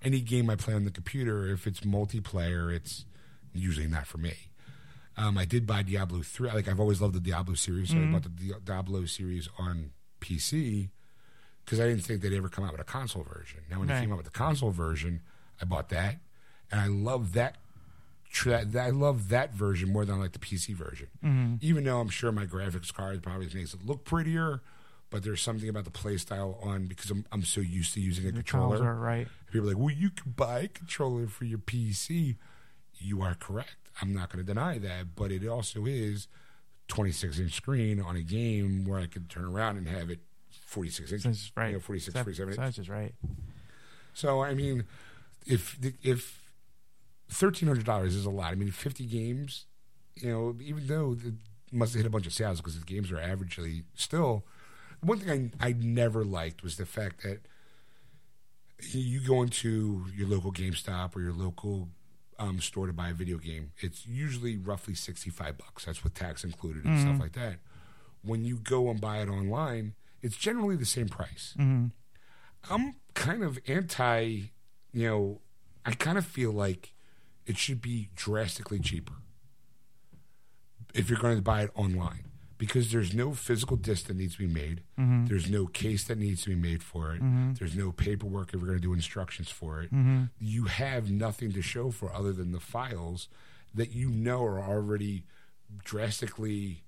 [0.02, 3.04] any game I play on the computer, if it's multiplayer, it's
[3.54, 4.34] usually not for me.
[5.16, 6.50] Um, I did buy Diablo three.
[6.50, 9.90] Like I've always loved the Diablo series, so I bought the Diablo series on
[10.20, 10.88] PC
[11.70, 13.60] because I didn't think they'd ever come out with a console version.
[13.70, 13.94] Now when Right.
[13.94, 15.20] they came out with the console version,
[15.62, 16.16] I bought that,
[16.72, 17.58] and I love that.
[18.32, 21.06] Tra- that I love that version more than I like the PC version.
[21.24, 21.54] Mm-hmm.
[21.60, 24.62] Even though I'm sure my graphics card probably makes it look prettier,
[25.10, 28.26] but there's something about the play style on because I'm I'm so used to using
[28.26, 28.76] a controller.
[28.78, 29.28] Controls are right.
[29.52, 32.36] People are like, well, you can buy a controller for your PC.
[32.98, 33.76] You are correct.
[34.02, 36.26] I'm not going to deny that, but it also is
[36.88, 40.20] 26 inch screen on a game where I could turn around and have it
[40.70, 41.66] 46 inches, right.
[41.68, 42.58] you know, 46, That- 47 inches.
[42.64, 43.12] That's just right.
[44.14, 44.84] So I mean,
[45.46, 46.40] if if
[47.28, 49.66] thirteen hundred dollars is a lot, I mean, fifty games,
[50.16, 51.34] you know, even though it
[51.72, 54.44] must have hit a bunch of sales because the games are averagely still.
[55.00, 57.40] One thing I I never liked was the fact that
[58.92, 61.88] you go into your local GameStop or your local
[62.38, 65.84] um, store to buy a video game, it's usually roughly sixty-five bucks.
[65.84, 67.56] That's with tax included and stuff like that.
[68.22, 71.54] When you go and buy it online, it's generally the same price.
[71.58, 71.86] Mm-hmm.
[72.72, 74.50] I'm kind of anti,
[74.92, 75.40] you know,
[75.84, 76.92] I kind of feel like
[77.46, 79.14] it should be drastically cheaper
[80.94, 82.24] if you're going to buy it online
[82.58, 84.82] because there's no physical disc that needs to be made.
[84.98, 85.26] Mm-hmm.
[85.26, 87.22] There's no case that needs to be made for it.
[87.22, 87.54] Mm-hmm.
[87.54, 89.90] There's no paperwork if you're going to do instructions for it.
[90.38, 93.28] You have nothing to show for other than the files
[93.74, 95.24] that you know are already
[95.84, 96.82] drastically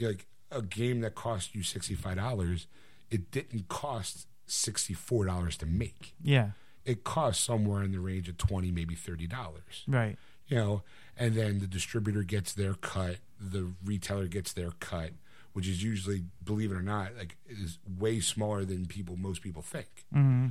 [0.00, 2.66] like a game that cost you $65
[3.10, 6.50] it didn't cost $64 to make Yeah.
[6.84, 10.16] it cost somewhere in the range of 20 maybe $30 Right.
[10.46, 10.82] you know
[11.16, 15.12] and then the distributor gets their cut the retailer gets their cut
[15.52, 19.62] which is usually believe it or not like is way smaller than people most people
[19.62, 20.48] think mm-hmm.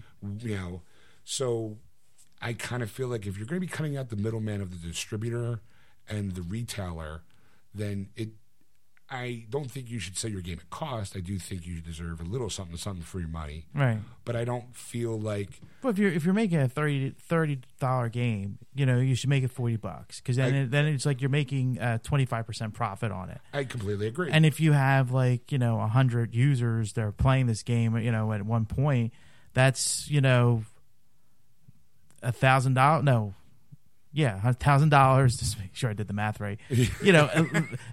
[0.47, 0.81] you know
[1.23, 1.77] so
[2.41, 4.69] i kind of feel like if you're going to be cutting out the middleman of
[4.71, 5.59] the distributor
[6.07, 7.21] and the retailer
[7.73, 8.29] then it
[9.11, 12.19] i don't think you should sell your game at cost i do think you deserve
[12.21, 13.99] a little something something for your money Right.
[14.25, 17.15] but i don't feel like But if you're if you're making a 30
[17.79, 20.85] dollar game, you know you should make it forty bucks because then I- it, then
[20.85, 23.39] it's like you're making uh, a twenty five percent profit on it.
[23.53, 27.47] i completely agree And if you have like you know hundred users that are playing
[27.47, 29.13] this game, you know at one point,
[29.53, 30.63] that's you know
[32.21, 33.03] a thousand dollars.
[33.05, 33.33] No,
[34.11, 35.37] yeah, a thousand dollars.
[35.37, 36.59] Just make sure I did the math right.
[36.69, 37.29] you know,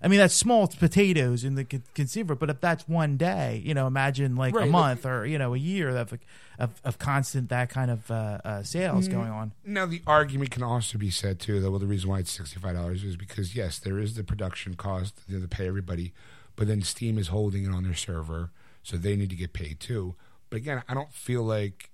[0.03, 2.35] I mean that's small potatoes in the con- conceiver.
[2.35, 5.39] But if that's one day, you know, imagine like Right, a like- month or you
[5.39, 6.15] know a year of
[6.59, 9.53] of, of constant that kind of uh, uh, sales going on.
[9.65, 12.59] Now the argument can also be said too that well the reason why it's sixty
[12.59, 16.15] five dollars is because yes there is the production cost you know, to pay everybody,
[16.57, 18.51] but then Steam is holding it on their server
[18.83, 20.15] so they need to get paid too.
[20.49, 21.91] But again, I don't feel like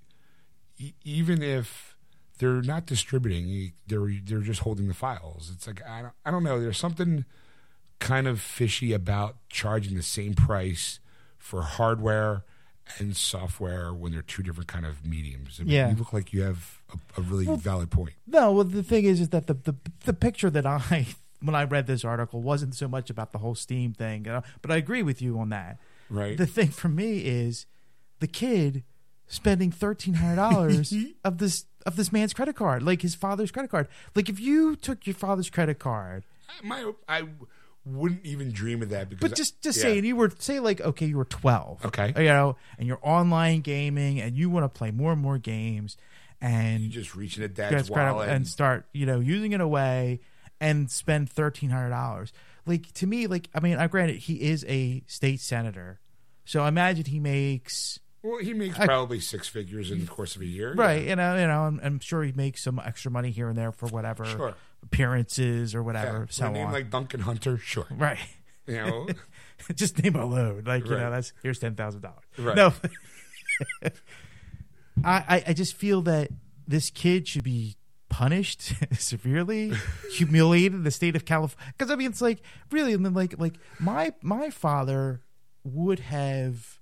[0.79, 1.92] e- even if
[2.39, 5.51] they're not distributing, they're they're just holding the files.
[5.55, 6.61] It's like I don't, I don't know.
[6.61, 7.25] There's something
[7.99, 10.99] kind of fishy about charging the same price
[11.39, 12.43] for hardware
[12.99, 15.59] and software when they're two different kind of mediums.
[15.61, 15.91] I mean, Yeah.
[15.91, 18.15] you look like you have a, a really valid point.
[18.27, 19.75] No, well, the thing is, is that the, the
[20.05, 21.07] the picture that I
[21.41, 24.27] when I read this article wasn't so much about the whole Steam thing,
[24.63, 25.79] but I agree with you on that.
[26.11, 26.37] Right.
[26.37, 27.67] The thing for me is
[28.21, 28.83] the kid
[29.33, 31.15] spending thirteen hundred dollars mhm.
[31.25, 33.89] of this of this man's credit card, like his father's credit card.
[34.15, 36.25] Like if you took your father's credit card,
[36.63, 37.25] My, I
[37.85, 39.31] wouldn't even dream of that because.
[39.31, 39.85] but just just yeah.
[39.85, 42.13] saying you were say like okay, you were twelve, Okay.
[42.17, 45.97] you know, and you're online gaming and you want to play more and more games,
[46.41, 50.21] and you just reaching at dad's wallet and start you know using it away
[50.61, 52.33] and spend thirteen hundred dollars.
[52.67, 55.99] Like to me, like I mean, I granted he is a state senator,
[56.45, 60.37] so I imagine he makes well, he makes I- probably six figures in the course
[60.37, 60.75] of a year.
[60.75, 61.03] right.
[61.03, 61.11] Yeah.
[61.11, 63.73] You know, you know, I'm, I'm sure he makes some extra money here and there
[63.73, 64.55] for whatever Sure.
[64.83, 66.27] appearances or whatever.
[66.27, 66.73] For So name on.
[66.73, 67.87] like Duncan Hunter, sure.
[67.91, 68.19] right.
[68.67, 69.09] You know,
[69.75, 72.23] Just name alone, like you know, that's here's ten thousand dollars.
[72.39, 72.57] Right.
[72.57, 72.73] No,
[73.83, 73.91] I,
[75.05, 76.29] I I just feel that
[76.67, 77.77] this kid should be
[78.09, 79.73] punished severely,
[80.13, 81.73] humiliated in the state of California.
[81.77, 85.23] Because I mean, it's like really, and then like like my my father
[85.65, 86.79] would have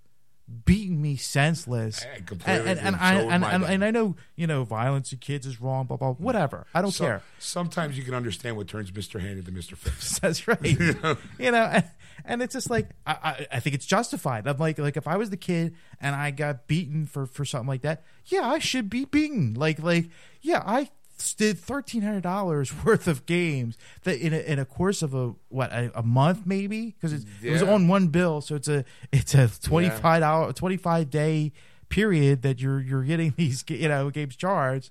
[0.64, 2.04] beaten me senseless.
[2.04, 5.46] I and, and, and I and, and, and I know you know violence of kids
[5.46, 6.66] is wrong, blah blah whatever.
[6.74, 7.22] I don't So- care.
[7.38, 9.20] Sometimes you can understand what turns Mr.
[9.20, 9.76] Hand into Mr.
[9.76, 10.18] Phipps.
[10.20, 10.58] That's right.
[11.38, 11.84] you know, and,
[12.24, 14.46] and it's just like I, I, I think it's justified.
[14.46, 17.68] I'm like, like if I was the kid and I got beaten for for something
[17.68, 19.54] like that, yeah, I should be beaten.
[19.54, 20.10] Like, like
[20.42, 20.90] yeah, I
[21.36, 25.34] did thirteen hundred dollars worth of games that in a, in a course of a
[25.48, 29.34] what a, a month maybe because it was on one bill, so it's a it's
[29.34, 31.52] a twenty five hour twenty five day
[31.88, 34.90] period that you're you're getting these you know games charged.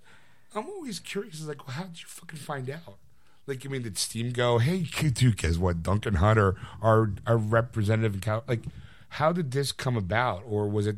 [0.55, 1.45] I'm always curious.
[1.45, 2.97] Like, well, how did you fucking find out?
[3.45, 5.81] Like, I mean, did Steam go, hey, dude, guess what?
[5.81, 8.61] Duncan Hunter, our our representative in Cal, like,
[9.09, 10.97] how did this come about, or was it?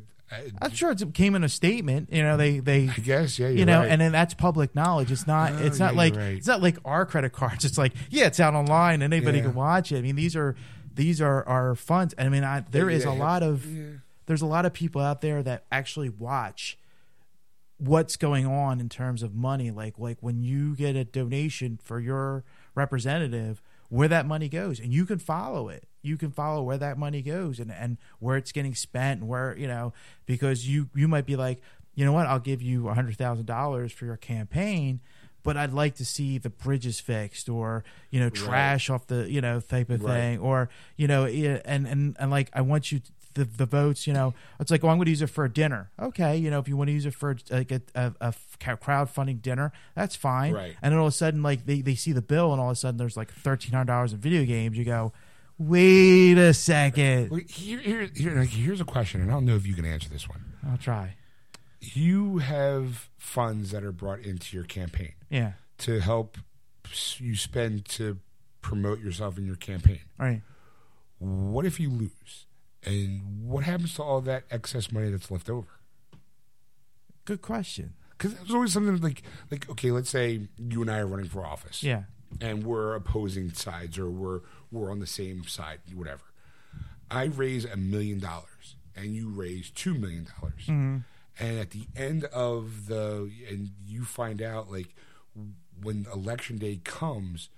[0.62, 2.10] I'm sure it came in a statement.
[2.12, 3.90] You know, they they I guess, yeah, you're you know, right.
[3.92, 5.12] and then that's public knowledge.
[5.12, 5.54] It's not.
[5.54, 6.38] Oh, it's not yeah, like right.
[6.38, 7.66] it's not like our credit cards.
[7.66, 9.46] It's like yeah, it's out online and anybody Yeah.
[9.46, 9.98] can watch it.
[9.98, 10.56] I mean, these are
[10.94, 12.14] these are our funds.
[12.18, 13.66] And I mean, I, there is a lot of
[14.26, 16.78] there's a lot of people out there that actually watch
[17.78, 19.72] what's going on in terms of money.
[19.72, 22.44] Like like when you get a donation for your
[22.76, 23.62] representative,
[23.92, 25.84] where that money goes, and you can follow it.
[26.02, 29.56] You can follow where that money goes and and where it's getting spent, and where
[29.58, 29.92] you know
[30.26, 31.62] because you you might be like,
[31.94, 35.02] you know what, I'll give you a hundred thousand dollars for your campaign.
[35.44, 39.42] But I'd like to see the bridges fixed, or you know, trash off the you
[39.42, 40.14] know type of Right.
[40.14, 43.02] thing, or you know, and and and like I want you
[43.34, 44.08] the the votes.
[44.08, 45.92] You know, it's like, oh, I'm going to use it for a dinner.
[46.00, 49.42] Okay, you know, if you want to use it for like a, a, a crowdfunding
[49.42, 50.54] dinner, that's fine.
[50.54, 50.76] Right.
[50.82, 52.74] And then all of a sudden, like they they see the bill, and all of
[52.74, 54.78] a sudden there's like thirteen hundred dollars in video games.
[54.78, 55.14] You go,
[55.58, 57.30] wait a second.
[57.32, 59.86] Well, here, here, here, like, here's a question, and I don't know if you can
[59.86, 60.44] answer this one.
[60.70, 61.16] I'll try.
[61.80, 65.54] You have funds that are brought into your campaign Yeah.
[65.80, 66.38] to help
[67.18, 68.20] you spend to
[68.62, 70.00] promote yourself in your campaign.
[70.20, 70.42] All right.
[71.18, 72.46] What if you lose?
[72.84, 75.68] And what happens to all that excess money that's left over?
[77.26, 77.94] Good question.
[78.18, 81.46] Because there's always something like, like okay, let's say you and I are running for
[81.46, 81.84] office.
[81.84, 82.04] Yeah.
[82.40, 86.24] and we're opposing sides or we're we're on the same side, whatever.
[87.10, 90.98] I raise a million dollars and you raise two million dollars, mm-hmm.
[91.40, 94.96] and at the end of the and you find out like
[95.82, 97.50] when election day comes.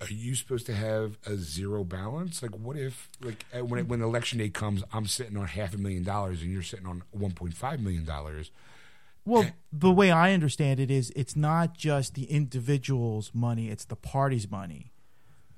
[0.00, 2.42] Are you supposed to have a zero balance?
[2.42, 5.78] Like, what if, like, uh, when when election day comes, I'm sitting on half a
[5.78, 8.50] million dollars and you're sitting on 1.5 million dollars?
[9.24, 13.96] Well, the way I understand it is it's not just the individual's money, it's the
[13.96, 14.92] party's money.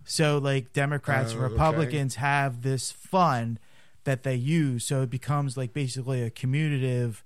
[0.05, 1.53] So like Democrats and Oh, okay.
[1.53, 3.61] Republicans have this fund
[4.05, 7.23] that they use, so it becomes like basically a commutative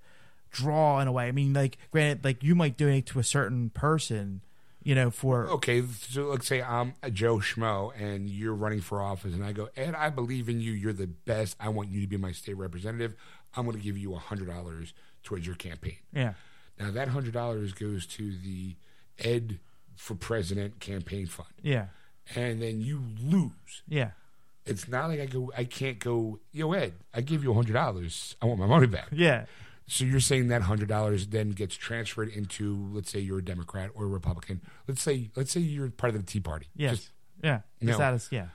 [0.51, 1.27] draw in a way.
[1.27, 4.41] I mean, like granted, like you might donate to a certain person,
[4.83, 9.01] you know, for Okay, so let's say I'm a Joe Schmo and you're running for
[9.01, 10.71] office, and I go, Ed, I believe in you.
[10.71, 11.55] You're the best.
[11.59, 13.15] I want you to be my state representative.
[13.55, 15.97] I'm going to give you a hundred dollars towards your campaign.
[16.13, 16.33] yeah,
[16.79, 18.75] Now that hundred dollars goes to the
[19.19, 19.59] Ed
[19.95, 21.85] for President campaign fund, yeah,
[22.35, 23.83] and then you lose.
[23.87, 24.11] yeah,
[24.65, 25.51] It's not like I go.
[25.55, 26.39] I can't go.
[26.51, 28.35] Yo, Ed, I give you a hundred dollars.
[28.41, 29.07] I want my money back.
[29.11, 29.45] yeah,
[29.85, 33.91] So you're saying that hundred dollars then gets transferred into, let's say you're a Democrat
[33.93, 34.61] or a Republican.
[34.87, 36.67] Let's say, let's say you're part of the Tea Party.
[36.75, 37.11] yes, Just
[37.43, 37.59] yeah.
[37.81, 37.97] No.
[37.97, 38.47] That is- yeah,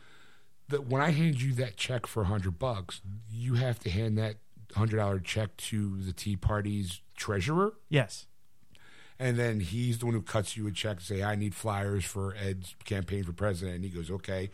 [0.68, 3.00] that when I hand you that check for a hundred bucks,
[3.30, 4.36] you have to hand that
[4.74, 8.26] hundred dollar check to the Tea Party's treasurer, yes,
[9.18, 12.04] and then he's the one who cuts you a check and say, "I need flyers
[12.04, 14.50] for Ed's campaign for president," and he goes, "Okay,"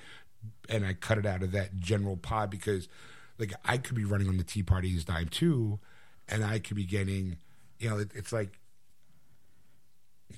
[0.68, 2.88] and I cut it out of that general pot because,
[3.38, 5.78] like, I could be running on the Tea Party's dime too,
[6.28, 7.36] and I could be getting,
[7.78, 8.58] you know, it, it's like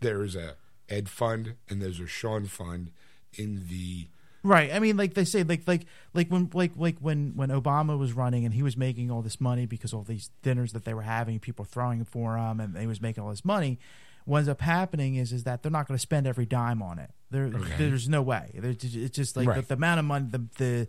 [0.00, 0.54] there's a
[0.88, 2.90] Ed fund and there's a Sean fund
[3.34, 4.08] in the
[4.42, 4.72] Right.
[4.72, 8.12] I mean, like they say, like like like when like like when when Obama was
[8.12, 11.02] running and he was making all this money because all these dinners that they were
[11.02, 13.80] having, people throwing for him, and he was making all this money.
[14.24, 17.00] What ends up happening is is that they're not going to spend every dime on
[17.00, 17.10] it.
[17.32, 17.74] There, Okay.
[17.76, 18.52] there's no way.
[18.54, 20.88] There's, it's just like the, the amount of money, the the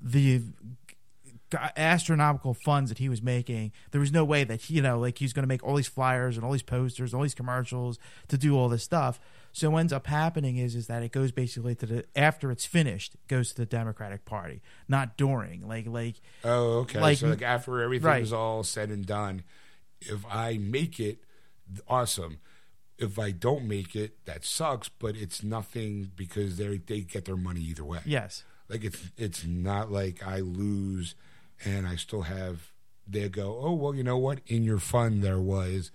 [0.00, 0.42] the
[1.76, 3.72] astronomical funds that he was making.
[3.90, 5.88] There was no way that he, you know, like he's going to make all these
[5.88, 9.20] flyers and all these posters, and all these commercials to do all this stuff.
[9.52, 12.66] So what ends up happening is is that it goes basically to the after it's
[12.66, 15.66] finished, it goes to the Democratic Party, not during.
[15.66, 17.00] Like like Oh, okay.
[17.00, 18.22] Like- so like after everything right.
[18.22, 19.44] is all said and done,
[20.00, 21.18] if I make it,
[21.88, 22.38] awesome.
[22.98, 24.88] If I don't make it, that sucks.
[24.88, 28.00] But it's nothing because they they get their money either way.
[28.04, 31.14] yes, Like it's it's not like I lose
[31.64, 32.72] and I still have.
[33.08, 34.40] They go, oh well, you know what?
[34.48, 35.90] In your fund there was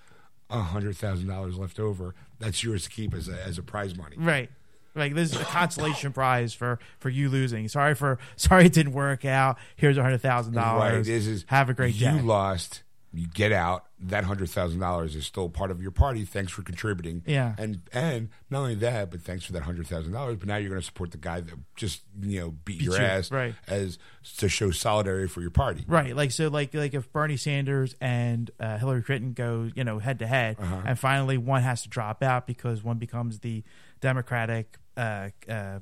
[0.49, 2.15] a hundred thousand dollars left over.
[2.39, 4.15] That's yours to keep as a as a prize money.
[4.17, 4.49] right.
[4.93, 7.67] Like this is a consolation prize for for you losing.
[7.69, 9.57] Sorry for sorry it didn't work out.
[9.77, 10.93] Here's a hundred thousand dollars.
[10.93, 11.05] Right.
[11.05, 12.21] This is Have a great you day.
[12.21, 12.83] lost.
[13.13, 13.85] You get out.
[13.99, 16.23] That hundred thousand dollars is still part of your party.
[16.23, 17.23] Thanks for contributing.
[17.25, 17.55] Yeah.
[17.57, 20.37] And and not only that, but thanks for that hundred thousand dollars.
[20.37, 23.03] But now you're going to support the guy that just you know beat, your you,
[23.03, 23.53] ass right.
[23.67, 23.99] as
[24.37, 25.83] to show solidarity for your party.
[25.87, 29.99] Right, like so, like like if Bernie Sanders and uh, Hillary Clinton go, you know,
[29.99, 30.81] head to head, Uh-huh.
[30.85, 33.63] and finally one has to drop out because one becomes the
[33.99, 35.79] Democratic uh, uh,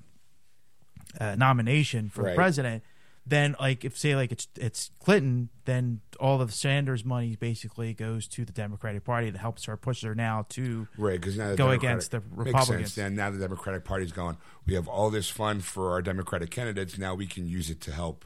[1.19, 2.35] uh, nomination for Right.
[2.35, 2.83] president.
[3.29, 8.27] Then, like if say like it's it's Clinton, then all of Sanders' money basically goes
[8.29, 11.55] to the Democratic Party that helps her push her now to Right, because now the
[11.55, 12.93] Go Democratic- against the Makes Republicans.
[12.93, 13.05] sense.
[13.05, 14.37] And now the Democratic Party's going.
[14.65, 16.97] We have all this fund for our Democratic candidates.
[16.97, 18.25] Now we can use it to help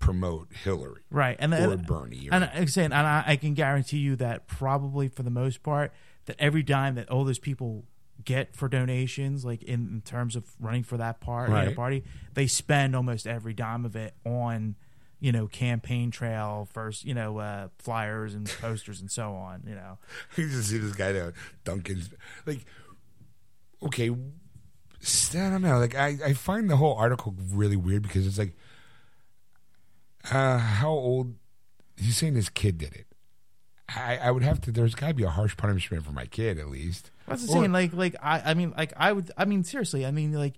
[0.00, 2.28] promote Hillary right and or and, Bernie.
[2.28, 5.62] Or, And I'm saying, and I, I can guarantee you that probably for the most
[5.62, 5.92] part,
[6.24, 7.84] that every dime that all those people
[8.24, 11.74] get for donations, like in, in terms of running for that part, Right.
[11.74, 12.04] party,
[12.34, 14.76] they spend almost every dime of it on,
[15.20, 19.62] you know, campaign trail, first, you know, uh, flyers and posters and so on.
[19.66, 19.98] You know,
[20.36, 21.32] you just see this guy there,
[21.64, 22.10] Duncan's
[22.46, 22.64] like,
[23.82, 24.14] okay, I
[25.50, 25.78] don't know.
[25.78, 28.56] Like, I, I find the whole article really weird because it's like,
[30.30, 31.34] uh, how old?
[31.96, 33.06] He's saying his kid did it.
[33.96, 34.72] I, I would have to.
[34.72, 37.10] There's got to be a harsh punishment for my kid, at least.
[37.26, 37.72] That's the saying.
[37.72, 40.54] Like, like I, I mean, like I would, I mean, seriously, I mean, like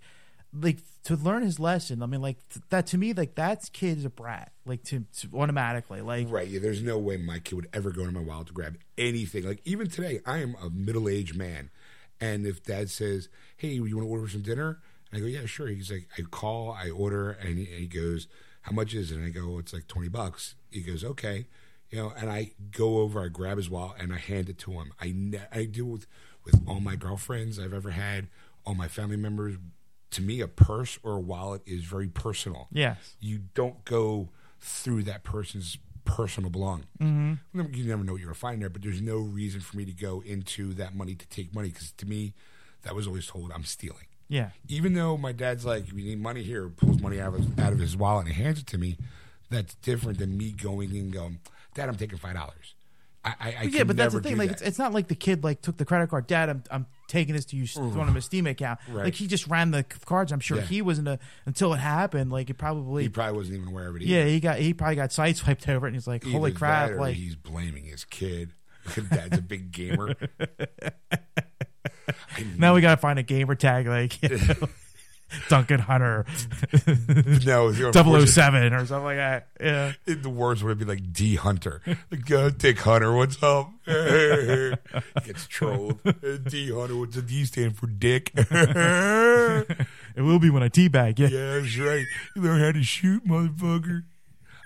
[0.59, 2.03] like to learn his lesson.
[2.03, 5.29] I mean, like th- that to me, like that's kid's a brat, like to, to
[5.35, 6.49] automatically, like Right.
[6.49, 9.45] Yeah, there's no way my kid would ever go into my wallet to grab anything.
[9.45, 11.71] Like even today, I am a middle aged man.
[12.21, 14.81] And if dad says, Hey, you want to order some dinner?
[15.11, 15.67] And I go, Yeah, sure.
[15.67, 18.29] He's like, I call, I order, and he, and he goes,
[18.63, 19.17] How much is it?
[19.17, 20.55] And I go, It's like 20 bucks.
[20.71, 21.47] He goes, Okay.
[21.91, 24.73] You know, and I go over, I grab his wallet, and I hand it to
[24.73, 24.93] him.
[25.01, 26.07] I, ne- I do with,
[26.45, 28.29] with all my girlfriends I've ever had,
[28.67, 29.57] all my family members.
[30.13, 34.29] To me, a purse or a wallet is very personal yes, you don't go
[34.61, 36.87] through that person's personal belongings.
[37.01, 37.75] Mm-hmm.
[37.75, 39.85] You never know what you're going to find there, but there's no reason for me
[39.85, 42.33] to go into that money to take money because to me,
[42.83, 44.07] that was always told I'm stealing.
[44.29, 47.59] yeah, Even though my dad's like, "You need money here," pulls money out of his,
[47.59, 48.97] out of his wallet and hands it to me.
[49.51, 51.41] That's different than me going and going,
[51.75, 52.75] "Dad, I'm taking five dollars."
[53.25, 53.85] I, I, I yeah.
[53.85, 54.37] But that's the thing.
[54.37, 54.55] Like that.
[54.55, 56.27] it's, it's not like the kid like took the credit card.
[56.27, 57.99] Dad, I'm I'm taking this to use mm-hmm.
[57.99, 58.79] on him a Steam account.
[58.89, 59.05] Right.
[59.05, 60.31] Like he just ran the cards.
[60.31, 60.65] I'm sure Yeah.
[60.65, 62.31] he wasn't a until it happened.
[62.31, 64.03] Like it probably he probably wasn't even aware of it.
[64.03, 64.13] Either.
[64.13, 64.25] yeah.
[64.27, 65.91] He got he probably got sideswiped over it.
[65.91, 66.93] and he's like, holy crap!
[66.93, 68.53] Like he's blaming his kid.
[69.11, 70.15] Dad's a big gamer.
[72.59, 74.69] now we gotta find a gamer tag like you know,
[75.49, 76.25] Duncan Hunter
[77.47, 79.49] no, the 007 or something like that.
[79.61, 79.93] Yeah.
[80.07, 81.81] In the worst would be like D Hunter.
[82.11, 83.71] Like, uh, Dick Hunter, what's up?
[83.87, 84.73] He
[85.25, 86.01] Gets trolled.
[86.05, 86.13] Uh,
[86.49, 88.33] D Hunter, what's the D stand for Dick?
[88.35, 89.63] yeah,
[90.17, 91.19] It will be when I teabag.
[91.19, 91.29] Yeah.
[91.61, 92.05] that's right.
[92.37, 94.05] You learn how to shoot, motherfucker.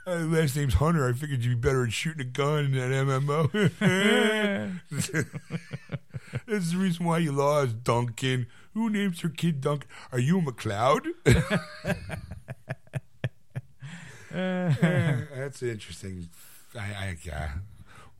[0.07, 1.07] Uh, last name's Hunter.
[1.07, 3.71] I figured you'd be better at shooting a gun than an MMO.
[6.47, 8.47] That's the reason why you lost, Duncan.
[8.75, 9.89] Who names their kid Duncan?
[10.12, 11.09] Are you MacLeod?
[11.27, 11.35] Eh,
[15.35, 16.29] that's interesting.
[16.75, 17.51] I, I yeah.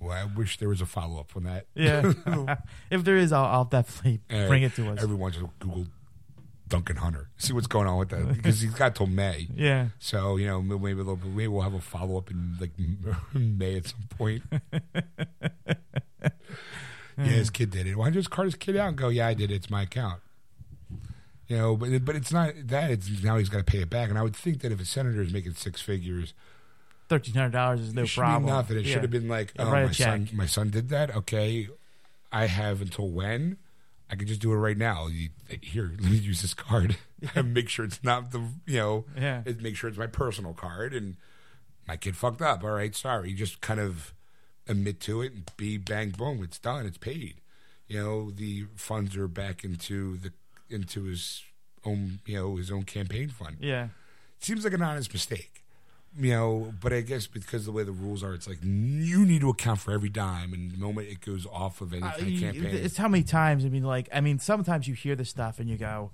[0.01, 1.67] Well, I wish there was a follow up on that.
[1.75, 2.13] Yeah.
[2.91, 5.03] if there is, I'll, I'll definitely bring it to us.
[5.03, 5.87] Everyone just Google
[6.69, 7.31] Duncan Hunter.
[7.37, 9.49] See what's going on with that because he's got till May.
[9.55, 9.89] yeah.
[9.99, 12.71] So you know maybe little, maybe we'll have a follow up in like
[13.35, 14.43] May at some point.
[17.17, 17.97] yeah, his kid did it.
[17.97, 19.09] Why don't you just card his kid out and go?
[19.09, 19.55] Yeah, I did it.
[19.57, 20.21] It's my account.
[21.49, 22.91] You know, but but it's not that.
[22.91, 24.11] It's now he's got to pay it back.
[24.11, 26.35] And I would think that if a senator is making six figures,
[27.09, 28.45] Thirteen hundred dollars is no it should problem.
[28.45, 28.77] be nothing.
[28.77, 28.93] It Yeah.
[28.93, 31.15] should have been like, Yeah, oh, my son, my son did that.
[31.17, 31.69] Okay,
[32.31, 33.57] I have until when?
[34.11, 35.07] I could just do it right now.
[35.07, 35.31] You,
[35.63, 36.97] here, let me use this card
[37.35, 39.43] and make sure it's not the you know, Yeah.
[39.61, 40.93] make sure it's my personal card.
[40.93, 41.17] And
[41.87, 42.63] my kid fucked up.
[42.63, 43.33] All right, sorry.
[43.33, 44.13] Just kind of
[44.67, 46.43] admit to it and be bang boom.
[46.45, 46.85] It's done.
[46.85, 47.37] It's paid.
[47.87, 50.31] You know, the funds are back into the
[50.71, 51.43] into his
[51.85, 53.89] own you know his own campaign fund Yeah.
[54.41, 55.63] seems like an honest mistake.
[56.19, 59.43] You know, but I guess because the way the rules are, it's like you need
[59.43, 62.35] to account for every dime, and the moment it goes off of any Uh, kind
[62.35, 65.29] of campaign, it's how many times I mean, like, I mean, sometimes you hear this
[65.29, 66.11] stuff and you go,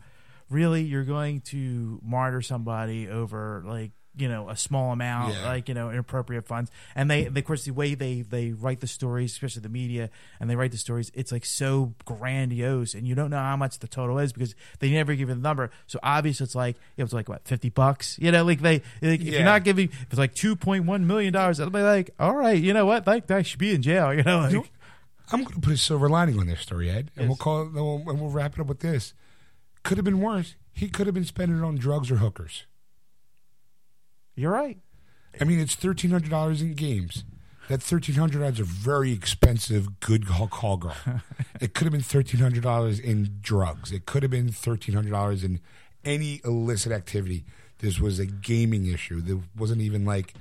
[0.51, 5.47] "Really, you're going to martyr somebody over like you know a small amount, Yeah.
[5.47, 8.81] like you know inappropriate funds?" And they, they, of course, the way they they write
[8.81, 10.11] the stories, especially the media,
[10.41, 13.79] and they write the stories, it's like so grandiose, and you don't know how much
[13.79, 15.71] the total is because they never give you the number.
[15.87, 19.21] So obviously, it's like it was like what fifty bucks, you know, like they like,
[19.21, 19.33] if Yeah.
[19.33, 22.35] you're not giving, if it's like two point one million dollars, they'll be like, "All
[22.37, 24.71] right, you know what, like that should be in jail," you know, like.
[25.33, 27.29] I'm going to put a silver lining on this story, Ed, and Yes.
[27.29, 29.15] we'll call it, and we'll, and we'll wrap it up with this.
[29.83, 30.55] Could have been worse.
[30.71, 32.67] He could have been spending it on drugs or hookers.
[34.35, 34.79] You're right.
[35.41, 37.25] I mean, it's thirteen hundred dollars in games.
[37.69, 40.97] That thirteen hundred dollars is a very expensive good call, call girl.
[41.61, 43.91] it could have been thirteen hundred dollars in drugs.
[43.93, 45.61] It could have been thirteen hundred dollars in
[46.05, 47.45] any illicit activity.
[47.79, 49.21] This was a gaming issue.
[49.21, 50.35] There wasn't even like,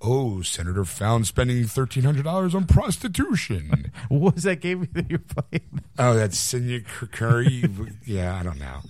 [0.00, 3.92] oh, senator found spending thirteen hundred dollars on prostitution.
[4.08, 5.82] What was that game that you're playing?
[5.98, 7.64] oh, that's Senior Curry.
[8.06, 8.80] yeah, I don't know.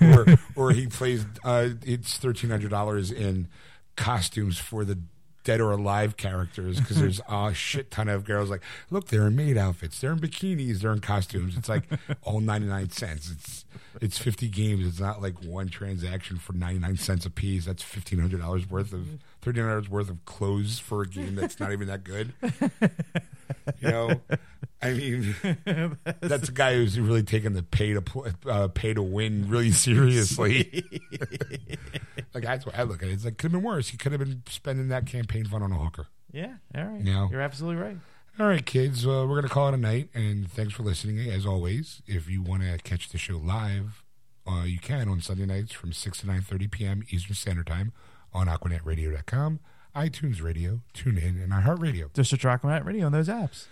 [0.00, 1.24] or or he plays.
[1.44, 3.48] Uh, it's thirteen hundred dollars in
[3.96, 4.98] costumes for the
[5.48, 9.34] dead or alive characters because there's a shit ton of girls like look they're in
[9.34, 11.84] maid outfits they're in bikinis they're in costumes it's like
[12.22, 13.64] all 99 cents it's
[14.02, 18.70] it's 50 games it's not like one transaction for 99 cents a piece that's $1500
[18.70, 22.32] worth of $1300 worth of clothes for a game that's not even that good
[23.80, 24.20] you know
[24.82, 25.34] i mean
[26.20, 29.70] that's a guy who's really taking the pay to play, uh, pay to win really
[29.70, 30.84] seriously
[32.34, 33.12] like that's what I look at it.
[33.12, 33.88] It's like could have been worse.
[33.88, 36.06] He could have been spending that campaign fund on a hooker.
[36.32, 37.02] Yeah, all right.
[37.02, 37.28] No.
[37.30, 37.96] You're absolutely right.
[38.38, 41.18] All right, kids, uh, we're gonna call it a night, and thanks for listening.
[41.28, 44.04] As always, if you want to catch the show live,
[44.46, 47.02] uh, you can on Sunday nights from six to nine thirty p.m.
[47.10, 47.92] Eastern Standard Time
[48.32, 49.60] on AquanetRadio.com,
[49.96, 52.12] iTunes Radio, TuneIn, and iHeartRadio.
[52.14, 53.66] Just search Aquanet Radio on those apps.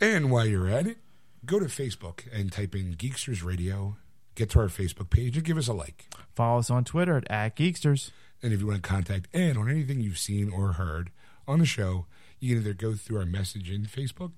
[0.00, 0.98] And while you're at it,
[1.44, 3.96] go to Facebook and type in Geeksters Radio
[4.36, 6.06] get to our Facebook page and give us a like.
[6.34, 8.10] Follow us on Twitter at, at Geeksters.
[8.42, 11.10] And if you want to contact Ed on anything you've seen or heard
[11.46, 12.06] on the show,
[12.38, 14.32] you can either go through our message in Facebook.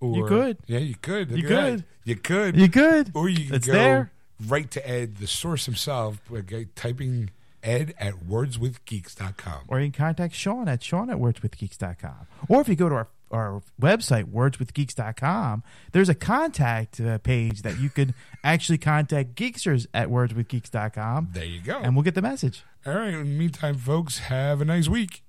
[0.00, 0.58] Or, You could.
[0.66, 1.32] Yeah, you could.
[1.32, 1.70] Look You at that.
[1.70, 1.84] could.
[2.04, 2.56] You could.
[2.56, 3.10] You good?
[3.14, 4.12] Or you can It's go there.
[4.46, 6.42] right to Ed, the source himself, by
[6.76, 7.30] typing
[7.62, 9.60] Ed at wordswithgeeks.com.
[9.68, 12.26] Or you can contact Sean at Sean at wordswithgeeks.com.
[12.48, 17.78] Or if you go to our, our website, wordswithgeeks.com, there's a contact uh, page that
[17.78, 21.78] you could actually contact Geeksters at wordswithgeeks.com, There you go.
[21.78, 22.62] and we'll get the message.
[22.86, 23.08] All right.
[23.12, 25.22] In the meantime, folks, have a nice week.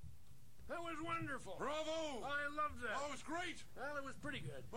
[0.69, 1.55] That was wonderful.
[1.57, 2.23] Bravo!
[2.23, 2.95] I loved that.
[2.97, 3.63] Oh, it was great.
[3.75, 4.63] Well, it was pretty good.